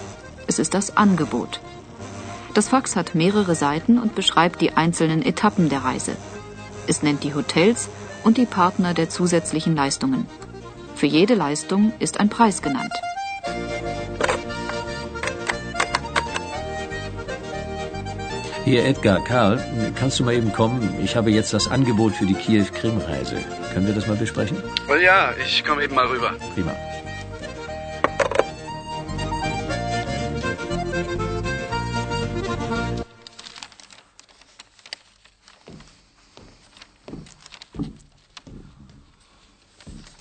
Es 0.48 0.58
ist 0.58 0.74
das 0.74 0.98
Angebot. 0.98 1.60
Das 2.56 2.70
Fax 2.70 2.96
hat 2.96 3.14
mehrere 3.14 3.54
Seiten 3.54 4.00
und 4.00 4.16
beschreibt 4.16 4.60
die 4.60 4.72
einzelnen 4.72 5.22
Etappen 5.22 5.70
der 5.70 5.84
Reise. 5.84 6.14
Es 6.88 7.04
nennt 7.04 7.24
die 7.24 7.36
Hotels 7.36 7.90
und 8.24 8.38
die 8.40 8.48
Partner 8.48 8.96
der 8.96 9.10
zusätzlichen 9.10 9.76
Leistungen. 9.76 10.26
Für 10.96 11.06
jede 11.06 11.36
Leistung 11.36 11.94
ist 12.00 12.20
ein 12.20 12.30
Preis 12.30 12.64
genannt. 12.64 12.94
Hier, 18.64 18.86
Edgar, 18.86 19.24
Karl, 19.24 19.60
kannst 19.96 20.20
du 20.20 20.24
mal 20.24 20.36
eben 20.36 20.54
kommen? 20.54 20.96
Ich 21.04 21.16
habe 21.16 21.32
jetzt 21.32 21.52
das 21.52 21.68
Angebot 21.68 22.14
für 22.14 22.28
die 22.28 22.36
Kiew-Krim-Reise. 22.36 23.38
Können 23.74 23.88
wir 23.88 23.96
das 23.96 24.06
mal 24.06 24.16
besprechen? 24.16 24.56
Well, 24.88 25.02
ja, 25.02 25.34
ich 25.44 25.64
komme 25.66 25.84
eben 25.84 25.96
mal 25.96 26.06
rüber. 26.06 26.36
Prima. 26.54 26.76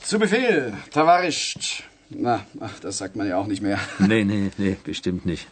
Zu 0.02 0.18
Befehl, 0.18 0.72
Tavarischt. 0.90 1.84
Na, 2.08 2.44
ach, 2.58 2.80
das 2.80 2.96
sagt 2.96 3.16
man 3.16 3.28
ja 3.28 3.36
auch 3.36 3.46
nicht 3.46 3.62
mehr. 3.62 3.78
Nee, 3.98 4.24
nee, 4.24 4.50
nee, 4.56 4.76
bestimmt 4.82 5.26
nicht. 5.26 5.46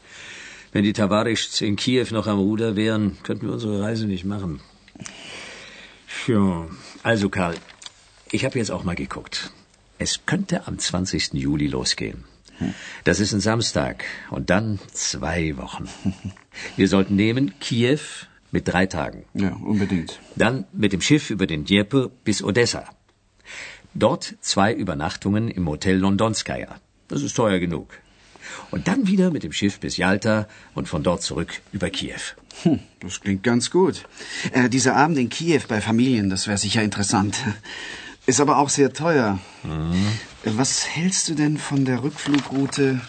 Wenn 0.73 0.85
die 0.85 0.93
Tavarischs 0.93 1.61
in 1.61 1.77
Kiew 1.77 2.07
noch 2.11 2.27
am 2.27 2.39
Ruder 2.39 2.77
wären, 2.77 3.17
könnten 3.23 3.47
wir 3.47 3.55
unsere 3.55 3.81
Reise 3.81 4.07
nicht 4.07 4.25
machen. 4.25 4.61
Ja, 6.27 6.67
also 7.03 7.29
Karl, 7.31 7.55
ich 8.31 8.45
habe 8.45 8.59
jetzt 8.59 8.71
auch 8.71 8.85
mal 8.85 8.95
geguckt. 8.95 9.51
Es 9.99 10.27
könnte 10.27 10.67
am 10.67 10.79
20. 10.79 11.33
Juli 11.35 11.67
losgehen. 11.67 12.25
Das 13.05 13.21
ist 13.21 13.33
ein 13.33 13.41
Samstag 13.41 14.05
und 14.31 14.51
dann 14.51 14.79
zwei 14.93 15.57
Wochen. 15.57 15.89
Wir 16.77 16.89
sollten 16.89 17.17
nehmen 17.17 17.55
Kiew 17.61 18.01
mit 18.51 18.67
drei 18.69 18.87
Tagen. 18.87 19.25
Ja, 19.35 19.53
unbedingt. 19.53 20.19
Dann 20.37 20.65
mit 20.73 20.93
dem 20.93 21.01
Schiff 21.01 21.31
über 21.31 21.47
den 21.47 21.65
Dnieper 21.65 22.11
bis 22.25 22.43
Odessa. 22.43 22.85
Dort 23.95 24.37
zwei 24.41 24.73
Übernachtungen 24.75 25.49
im 25.49 25.69
Hotel 25.69 25.97
Londonskaya. 25.97 26.81
Das 27.09 27.23
ist 27.23 27.35
teuer 27.35 27.59
genug. 27.59 27.89
Und 28.71 28.89
dann 28.89 29.07
wieder 29.07 29.31
mit 29.31 29.43
dem 29.43 29.53
Schiff 29.53 29.81
bis 29.81 29.97
Jalta 29.97 30.47
und 30.75 30.89
von 30.89 31.03
dort 31.03 31.23
zurück 31.23 31.61
über 31.73 31.91
Kiew. 31.91 32.21
Hm, 32.63 32.81
das 33.01 33.21
klingt 33.21 33.43
ganz 33.43 33.71
gut. 33.71 34.05
Äh, 34.53 34.69
dieser 34.69 34.97
Abend 34.97 35.19
in 35.19 35.29
Kiew 35.29 35.63
bei 35.69 35.81
Familien, 35.81 36.31
das 36.31 36.47
wäre 36.47 36.59
sicher 36.59 36.83
interessant. 36.83 37.37
Ist 38.27 38.41
aber 38.41 38.59
auch 38.59 38.69
sehr 38.69 38.93
teuer. 38.93 39.39
Mhm. 39.63 40.07
Was 40.45 40.87
hältst 40.87 41.29
du 41.29 41.35
denn 41.35 41.57
von 41.57 41.85
der 41.85 42.03
Rückflugroute 42.03 43.01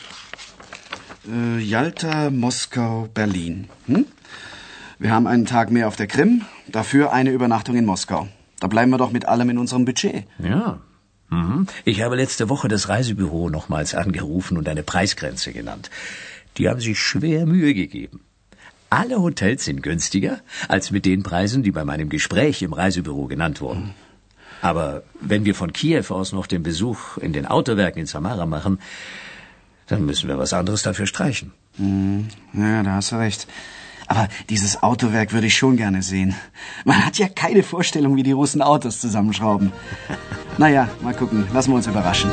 äh, 1.28 1.60
Jalta, 1.60 2.30
Moskau, 2.30 3.10
Berlin? 3.14 3.68
Hm? 3.88 4.06
Wir 4.98 5.12
haben 5.12 5.28
einen 5.28 5.46
Tag 5.46 5.72
mehr 5.72 5.88
auf 5.88 5.96
der 5.96 6.08
Krim, 6.08 6.46
dafür 6.68 7.12
eine 7.12 7.32
Übernachtung 7.32 7.76
in 7.76 7.86
Moskau. 7.86 8.28
Da 8.60 8.68
bleiben 8.68 8.92
wir 8.92 8.98
doch 8.98 9.12
mit 9.12 9.26
allem 9.26 9.50
in 9.50 9.58
unserem 9.58 9.86
Budget. 9.86 10.26
Ja. 10.40 10.80
Mhm. 11.30 11.68
Ich 11.86 12.02
habe 12.02 12.16
letzte 12.16 12.50
Woche 12.50 12.68
das 12.68 12.90
Reisebüro 12.90 13.50
nochmals 13.50 13.96
angerufen 13.96 14.58
und 14.58 14.68
eine 14.68 14.84
Preisgrenze 14.84 15.54
genannt. 15.54 15.90
Die 16.58 16.68
haben 16.68 16.80
sich 16.80 17.00
schwer 17.00 17.46
Mühe 17.46 17.74
gegeben. 17.74 18.22
Alle 18.90 19.22
Hotels 19.22 19.66
sind 19.66 19.84
günstiger 19.84 20.40
als 20.68 20.90
mit 20.90 21.06
den 21.06 21.22
Preisen, 21.22 21.62
die 21.62 21.72
bei 21.72 21.86
meinem 21.86 22.10
Gespräch 22.10 22.64
im 22.64 22.74
Reisebüro 22.74 23.28
genannt 23.28 23.62
wurden. 23.62 23.94
Aber 24.62 25.04
wenn 25.22 25.46
wir 25.46 25.56
von 25.56 25.72
Kiew 25.72 26.06
aus 26.10 26.34
noch 26.34 26.48
den 26.48 26.64
Besuch 26.64 27.18
in 27.18 27.32
den 27.32 27.46
Autowerken 27.46 28.02
in 28.02 28.08
Samara 28.08 28.46
machen, 28.46 28.80
dann 29.88 30.06
müssen 30.06 30.28
wir 30.28 30.38
was 30.38 30.54
anderes 30.54 30.82
dafür 30.82 31.06
streichen. 31.06 31.54
Mhm. 31.78 32.28
Ja, 32.54 32.84
da 32.84 32.96
hast 32.96 33.12
du 33.12 33.18
recht. 33.18 33.48
Aber 34.10 34.28
dieses 34.50 34.82
Autowerk 34.82 35.34
würde 35.34 35.48
ich 35.48 35.56
schon 35.56 35.78
gerne 35.78 36.02
sehen. 36.02 36.36
Man 36.84 37.06
hat 37.06 37.20
ja 37.20 37.30
keine 37.30 37.62
Vorstellung, 37.64 38.16
wie 38.16 38.24
die 38.24 38.32
Russen 38.32 38.62
Autos 38.62 39.00
zusammenschrauben. 39.00 39.72
Naja, 40.58 40.90
mal 41.02 41.14
gucken. 41.14 41.48
Lassen 41.54 41.72
wir 41.72 41.78
uns 41.78 41.88
überraschen. 41.88 42.30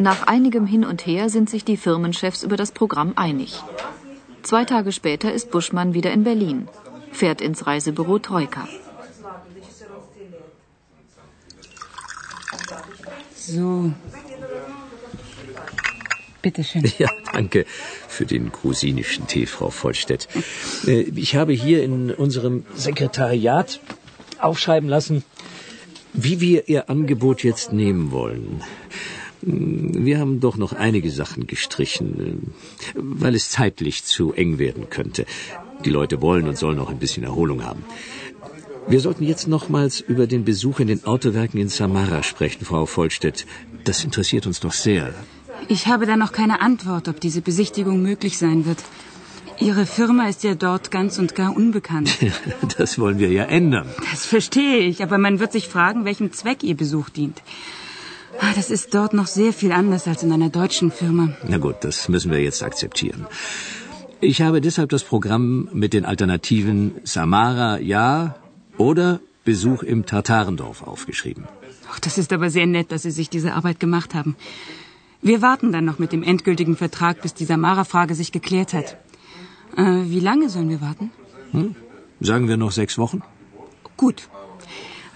Nach 0.00 0.26
einigem 0.26 0.64
Hin 0.64 0.86
und 0.86 1.04
Her 1.06 1.28
sind 1.28 1.50
sich 1.50 1.62
die 1.62 1.76
Firmenchefs 1.76 2.42
über 2.42 2.56
das 2.56 2.72
Programm 2.72 3.12
einig. 3.16 3.62
Zwei 4.42 4.64
Tage 4.64 4.92
später 4.92 5.30
ist 5.30 5.50
Buschmann 5.50 5.92
wieder 5.92 6.10
in 6.10 6.24
Berlin, 6.24 6.68
fährt 7.12 7.42
ins 7.42 7.66
Reisebüro 7.66 8.18
Troika. 8.18 8.66
So. 13.36 13.92
Bitte 16.40 16.64
schön. 16.64 16.90
Ja, 16.98 17.08
danke 17.34 17.66
für 18.08 18.24
den 18.24 18.50
grusinischen 18.52 19.26
Tee, 19.26 19.44
Frau 19.44 19.68
Vollstedt. 19.68 20.28
Äh, 20.86 21.02
ich 21.14 21.36
habe 21.36 21.52
hier 21.52 21.84
in 21.84 22.10
unserem 22.10 22.64
Sekretariat 22.74 23.80
aufschreiben 24.38 24.88
lassen, 24.88 25.24
wie 26.14 26.40
wir 26.40 26.70
Ihr 26.70 26.88
Angebot 26.88 27.44
jetzt 27.44 27.74
nehmen 27.74 28.12
wollen. 28.12 28.62
Wir 29.42 30.18
haben 30.18 30.40
doch 30.40 30.56
noch 30.56 30.72
einige 30.72 31.10
Sachen 31.10 31.46
gestrichen, 31.46 32.52
weil 32.94 33.34
es 33.34 33.50
zeitlich 33.50 34.04
zu 34.04 34.32
eng 34.32 34.58
werden 34.58 34.90
könnte. 34.90 35.24
Die 35.84 35.90
Leute 35.90 36.20
wollen 36.20 36.46
und 36.48 36.58
sollen 36.58 36.76
noch 36.76 36.90
ein 36.90 36.98
bisschen 36.98 37.24
Erholung 37.24 37.64
haben. 37.64 37.84
Wir 38.88 39.00
sollten 39.00 39.24
jetzt 39.24 39.46
nochmals 39.46 40.00
über 40.00 40.26
den 40.26 40.44
Besuch 40.44 40.80
in 40.80 40.88
den 40.88 41.04
Autowerken 41.04 41.60
in 41.60 41.68
Samara 41.68 42.22
sprechen, 42.22 42.64
Frau 42.64 42.86
Vollstedt. 42.86 43.46
Das 43.84 44.04
interessiert 44.04 44.46
uns 44.46 44.60
doch 44.60 44.72
sehr. 44.72 45.14
Ich 45.68 45.86
habe 45.86 46.06
da 46.06 46.16
noch 46.16 46.32
keine 46.32 46.60
Antwort, 46.60 47.08
ob 47.08 47.20
diese 47.20 47.40
Besichtigung 47.40 48.02
möglich 48.02 48.36
sein 48.38 48.66
wird. 48.66 48.78
Ihre 49.60 49.84
Firma 49.84 50.28
ist 50.28 50.42
ja 50.42 50.54
dort 50.54 50.90
ganz 50.90 51.18
und 51.18 51.34
gar 51.34 51.54
unbekannt. 51.54 52.16
Das 52.78 52.98
wollen 52.98 53.18
wir 53.18 53.30
ja 53.30 53.44
ändern. 53.44 53.88
Das 54.10 54.24
verstehe 54.24 54.78
ich, 54.78 55.02
aber 55.02 55.18
man 55.18 55.38
wird 55.38 55.52
sich 55.52 55.68
fragen, 55.68 56.04
welchem 56.06 56.32
Zweck 56.32 56.62
Ihr 56.62 56.76
Besuch 56.76 57.10
dient. 57.10 57.42
Ah, 58.42 58.52
das 58.54 58.70
ist 58.70 58.94
dort 58.94 59.12
noch 59.12 59.26
sehr 59.26 59.52
viel 59.52 59.72
anders 59.72 60.06
als 60.06 60.22
in 60.22 60.32
einer 60.32 60.48
deutschen 60.48 60.90
Firma. 60.90 61.24
Na 61.46 61.58
gut, 61.58 61.76
das 61.82 62.08
müssen 62.08 62.30
wir 62.30 62.42
jetzt 62.42 62.62
akzeptieren. 62.62 63.26
Ich 64.20 64.40
habe 64.42 64.60
deshalb 64.60 64.90
das 64.90 65.04
Programm 65.04 65.68
mit 65.72 65.92
den 65.92 66.04
Alternativen 66.04 66.94
Samara 67.04 67.78
ja 67.80 68.36
oder 68.78 69.20
Besuch 69.44 69.82
im 69.82 70.06
Tartarendorf 70.06 70.82
aufgeschrieben. 70.82 71.44
Ach, 71.90 72.00
das 72.00 72.18
ist 72.18 72.32
aber 72.32 72.50
sehr 72.50 72.66
nett, 72.66 72.92
dass 72.92 73.02
Sie 73.02 73.10
sich 73.10 73.28
diese 73.30 73.52
Arbeit 73.54 73.80
gemacht 73.80 74.14
haben. 74.14 74.36
Wir 75.22 75.42
warten 75.42 75.72
dann 75.72 75.84
noch 75.84 75.98
mit 75.98 76.12
dem 76.12 76.22
endgültigen 76.22 76.76
Vertrag, 76.76 77.20
bis 77.22 77.34
die 77.34 77.44
Samara-Frage 77.44 78.14
sich 78.14 78.32
geklärt 78.32 78.72
hat. 78.72 78.96
Äh, 79.76 80.04
wie 80.14 80.20
lange 80.20 80.48
sollen 80.48 80.70
wir 80.70 80.80
warten? 80.80 81.10
Hm? 81.52 81.74
Sagen 82.20 82.48
wir 82.48 82.56
noch 82.56 82.72
sechs 82.72 82.96
Wochen? 82.96 83.22
Gut. 83.96 84.28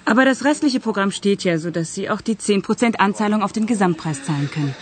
Aber 0.05 0.25
das 0.25 0.45
restliche 0.45 0.81
Programm 0.81 1.11
steht 1.11 1.45
ja, 1.45 1.59
so 1.59 1.71
dass 1.71 1.95
Sie 1.95 2.11
auch 2.11 2.21
die 2.21 2.37
10% 2.37 2.97
Anzahlung 2.97 3.43
auf 3.43 3.53
den 3.53 3.67
Gesamtpreis 3.67 4.23
zahlen 4.25 4.51
können. 4.51 4.75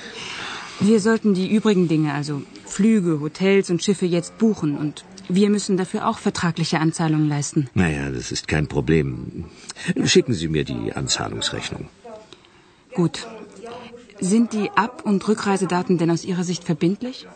Wir 0.81 1.01
sollten 1.01 1.35
die 1.35 1.49
übrigen 1.49 1.87
Dinge, 1.87 2.13
also 2.13 2.43
Flüge, 2.67 3.21
Hotels 3.21 3.71
und 3.71 3.83
Schiffe 3.83 4.07
jetzt 4.07 4.39
buchen 4.39 4.77
und 4.77 5.05
wir 5.29 5.49
müssen 5.51 5.77
dafür 5.77 6.09
auch 6.09 6.19
vertragliche 6.19 6.81
Anzahlungen 6.81 7.29
leisten. 7.29 7.69
Naja, 7.75 8.11
das 8.11 8.33
ist 8.33 8.49
kein 8.49 8.67
Problem. 8.67 9.45
Schicken 10.05 10.35
Sie 10.35 10.49
mir 10.49 10.65
die 10.65 10.93
Anzahlungsrechnung. 10.93 11.89
Gut. 12.95 13.27
Sind 14.21 14.53
die 14.53 14.71
Ab- 14.71 15.03
und 15.05 15.27
Rückreisedaten 15.27 15.99
denn 15.99 16.11
aus 16.11 16.25
Ihrer 16.25 16.45
Sicht 16.45 16.65
verbindlich? 16.65 17.27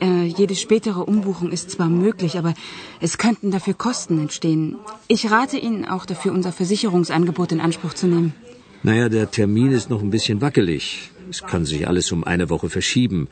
Äh, 0.00 0.24
jede 0.24 0.54
spätere 0.54 1.04
Umbuchung 1.04 1.50
ist 1.52 1.70
zwar 1.70 1.88
möglich, 1.88 2.38
aber 2.38 2.54
es 3.00 3.18
könnten 3.18 3.50
dafür 3.50 3.74
Kosten 3.74 4.18
entstehen. 4.18 4.76
Ich 5.08 5.30
rate 5.30 5.58
Ihnen 5.58 5.84
auch 5.84 6.06
dafür, 6.06 6.32
unser 6.32 6.52
Versicherungsangebot 6.52 7.52
in 7.52 7.60
Anspruch 7.60 7.94
zu 7.94 8.06
nehmen. 8.06 8.34
Naja, 8.82 9.08
der 9.08 9.30
Termin 9.30 9.72
ist 9.72 9.90
noch 9.90 10.02
ein 10.02 10.10
bisschen 10.10 10.40
wackelig. 10.40 11.10
Es 11.30 11.42
kann 11.42 11.64
sich 11.64 11.88
alles 11.88 12.12
um 12.12 12.24
eine 12.24 12.50
Woche 12.50 12.68
verschieben. 12.70 13.28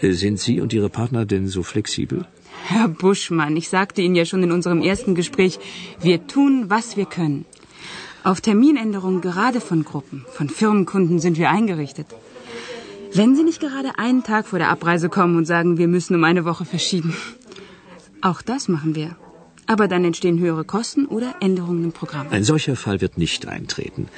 Äh, 0.00 0.12
sind 0.12 0.40
Sie 0.40 0.60
und 0.60 0.72
Ihre 0.72 0.88
Partner 0.88 1.24
denn 1.24 1.46
so 1.46 1.62
flexibel? 1.62 2.26
Herr 2.66 2.88
Buschmann, 2.88 3.56
ich 3.56 3.68
sagte 3.68 4.02
Ihnen 4.02 4.14
ja 4.14 4.24
schon 4.24 4.42
in 4.42 4.52
unserem 4.52 4.82
ersten 4.82 5.14
Gespräch, 5.14 5.58
wir 6.00 6.26
tun, 6.26 6.66
was 6.68 6.96
wir 6.96 7.06
können. 7.06 7.44
Auf 8.24 8.40
Terminänderungen 8.40 9.20
gerade 9.20 9.60
von 9.60 9.84
Gruppen, 9.84 10.24
von 10.32 10.48
Firmenkunden 10.48 11.18
sind 11.18 11.38
wir 11.38 11.50
eingerichtet. 11.50 12.06
Wenn 13.14 13.36
Sie 13.36 13.42
nicht 13.42 13.60
gerade 13.60 13.98
einen 13.98 14.22
Tag 14.22 14.46
vor 14.46 14.58
der 14.58 14.70
Abreise 14.70 15.08
kommen 15.08 15.36
und 15.36 15.44
sagen, 15.44 15.76
wir 15.76 15.88
müssen 15.88 16.14
um 16.14 16.24
eine 16.24 16.44
Woche 16.44 16.64
verschieben. 16.64 17.14
Auch 18.22 18.40
das 18.40 18.68
machen 18.68 18.94
wir. 18.94 19.16
Aber 19.66 19.86
dann 19.86 20.04
entstehen 20.04 20.38
höhere 20.38 20.64
Kosten 20.64 21.06
oder 21.06 21.34
Änderungen 21.40 21.84
im 21.84 21.92
Programm. 21.92 22.26
Ein 22.30 22.44
solcher 22.44 22.74
Fall 22.74 23.00
wird 23.00 23.18
nicht 23.18 23.46
eintreten. 23.46 24.08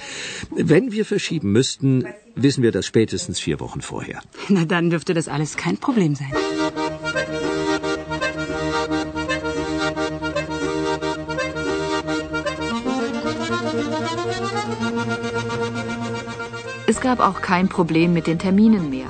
Wenn 0.50 0.92
wir 0.92 1.04
verschieben 1.04 1.52
müssten, 1.52 2.07
wissen 2.35 2.62
wir 2.62 2.72
das 2.72 2.87
spätestens 2.87 3.40
vier 3.40 3.61
Wochen 3.61 3.80
vorher. 3.80 4.20
Na, 4.48 4.64
dann 4.64 4.90
dürfte 4.90 5.12
das 5.12 5.28
alles 5.28 5.57
kein 5.57 5.76
Problem 5.76 6.14
sein. 6.14 6.33
Es 16.94 17.00
gab 17.00 17.18
auch 17.18 17.40
kein 17.40 17.66
Problem 17.66 18.14
mit 18.14 18.28
den 18.28 18.38
Terminen 18.38 18.88
mehr. 18.88 19.09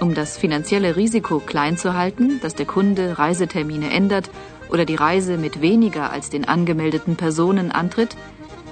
Um 0.00 0.12
das 0.12 0.36
finanzielle 0.36 0.96
Risiko 0.96 1.38
klein 1.38 1.78
zu 1.78 1.94
halten, 1.94 2.40
dass 2.42 2.54
der 2.54 2.66
Kunde 2.66 3.18
Reisetermine 3.18 3.90
ändert 3.90 4.28
oder 4.68 4.84
die 4.84 4.96
Reise 4.96 5.38
mit 5.38 5.62
weniger 5.62 6.12
als 6.12 6.28
den 6.28 6.46
angemeldeten 6.46 7.16
Personen 7.16 7.72
antritt, 7.72 8.18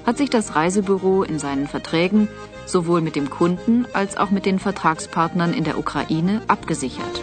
hat 0.05 0.19
sich 0.19 0.29
das 0.29 0.57
Reisebüro 0.57 1.23
in 1.23 1.39
seinen 1.39 1.69
Verträgen 1.69 2.29
sowohl 2.67 3.01
mit 3.01 3.17
dem 3.17 3.31
Kunden 3.31 3.87
als 3.95 4.19
auch 4.19 4.31
mit 4.31 4.45
den 4.45 4.59
Vertragspartnern 4.59 5.55
in 5.55 5.65
der 5.65 5.79
Ukraine 5.79 6.43
abgesichert. 6.47 7.23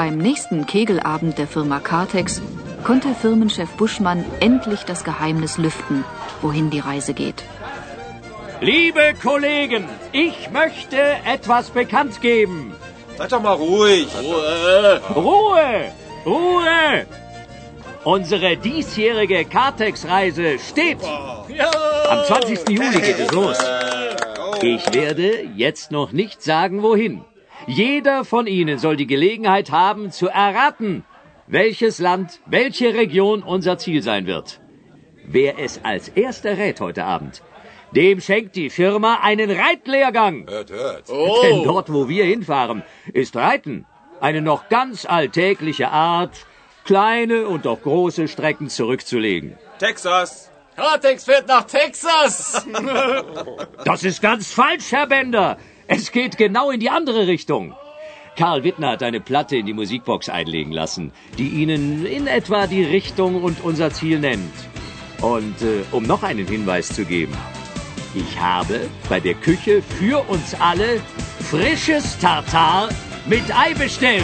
Beim 0.00 0.16
nächsten 0.16 0.64
Kegelabend 0.64 1.36
der 1.36 1.46
Firma 1.46 1.78
Cartex 1.78 2.40
konnte 2.84 3.14
Firmenchef 3.14 3.68
Buschmann 3.72 4.24
endlich 4.40 4.84
das 4.84 5.04
Geheimnis 5.04 5.58
lüften, 5.58 6.04
wohin 6.40 6.70
die 6.70 6.78
Reise 6.78 7.12
geht. 7.12 7.44
Liebe 8.62 9.12
Kollegen, 9.22 9.84
ich 10.12 10.50
möchte 10.52 10.96
etwas 11.26 11.68
bekannt 11.68 12.22
geben. 12.22 12.72
Seid 13.18 13.30
doch 13.32 13.42
mal 13.42 13.52
ruhig. 13.52 14.08
Ruhe! 14.22 15.02
Ruhe! 15.14 15.92
Ruhe! 16.24 17.06
Unsere 18.02 18.56
diesjährige 18.56 19.44
Cartex-Reise 19.44 20.58
steht. 20.60 21.00
Am 22.08 22.24
20. 22.24 22.70
Juli 22.70 23.00
geht 23.02 23.18
es 23.18 23.30
los. 23.32 23.58
Ich 24.62 24.94
werde 24.94 25.42
jetzt 25.56 25.90
noch 25.90 26.12
nicht 26.12 26.42
sagen, 26.42 26.82
wohin. 26.82 27.22
Jeder 27.66 28.24
von 28.24 28.46
Ihnen 28.46 28.78
soll 28.78 28.96
die 28.96 29.06
Gelegenheit 29.06 29.70
haben 29.70 30.10
zu 30.10 30.28
erraten, 30.28 31.04
welches 31.46 31.98
Land, 31.98 32.40
welche 32.46 32.94
Region 32.94 33.42
unser 33.42 33.78
Ziel 33.78 34.02
sein 34.02 34.26
wird. 34.26 34.60
Wer 35.24 35.58
es 35.58 35.80
als 35.84 36.08
erster 36.08 36.56
rät 36.58 36.80
heute 36.80 37.04
Abend, 37.04 37.42
dem 37.94 38.20
schenkt 38.20 38.56
die 38.56 38.70
Firma 38.70 39.20
einen 39.22 39.50
Reitlehrgang. 39.50 40.46
Hört, 40.48 40.70
hört. 40.70 41.08
Denn 41.42 41.64
dort, 41.64 41.92
wo 41.92 42.08
wir 42.08 42.24
hinfahren, 42.24 42.82
ist 43.12 43.36
Reiten 43.36 43.86
eine 44.20 44.42
noch 44.42 44.68
ganz 44.68 45.06
alltägliche 45.06 45.90
Art, 45.90 46.46
kleine 46.84 47.46
und 47.46 47.66
auch 47.66 47.80
große 47.80 48.28
Strecken 48.28 48.68
zurückzulegen. 48.68 49.58
Texas. 49.78 50.50
Cortex 50.76 51.24
fährt 51.24 51.48
nach 51.48 51.64
Texas. 51.64 52.66
Das 53.84 54.04
ist 54.04 54.22
ganz 54.22 54.52
falsch, 54.52 54.92
Herr 54.92 55.06
Bender. 55.06 55.56
Es 55.92 56.12
geht 56.12 56.38
genau 56.38 56.70
in 56.70 56.78
die 56.78 56.88
andere 56.88 57.26
Richtung. 57.26 57.74
Karl 58.36 58.62
Wittner 58.62 58.90
hat 58.90 59.02
eine 59.02 59.18
Platte 59.18 59.56
in 59.56 59.66
die 59.66 59.72
Musikbox 59.72 60.28
einlegen 60.28 60.70
lassen, 60.70 61.10
die 61.36 61.48
Ihnen 61.48 62.06
in 62.06 62.28
etwa 62.28 62.68
die 62.68 62.84
Richtung 62.84 63.42
und 63.42 63.60
unser 63.64 63.90
Ziel 63.90 64.20
nennt. 64.20 64.54
Und 65.20 65.60
äh, 65.62 65.82
um 65.90 66.04
noch 66.04 66.22
einen 66.22 66.46
Hinweis 66.46 66.90
zu 66.90 67.04
geben. 67.04 67.36
Ich 68.14 68.40
habe 68.40 68.88
bei 69.08 69.18
der 69.18 69.34
Küche 69.34 69.82
für 69.82 70.20
uns 70.28 70.54
alle 70.60 71.00
frisches 71.50 72.16
Tartar 72.20 72.88
mit 73.26 73.52
Ei 73.52 73.74
bestellt. 73.74 74.22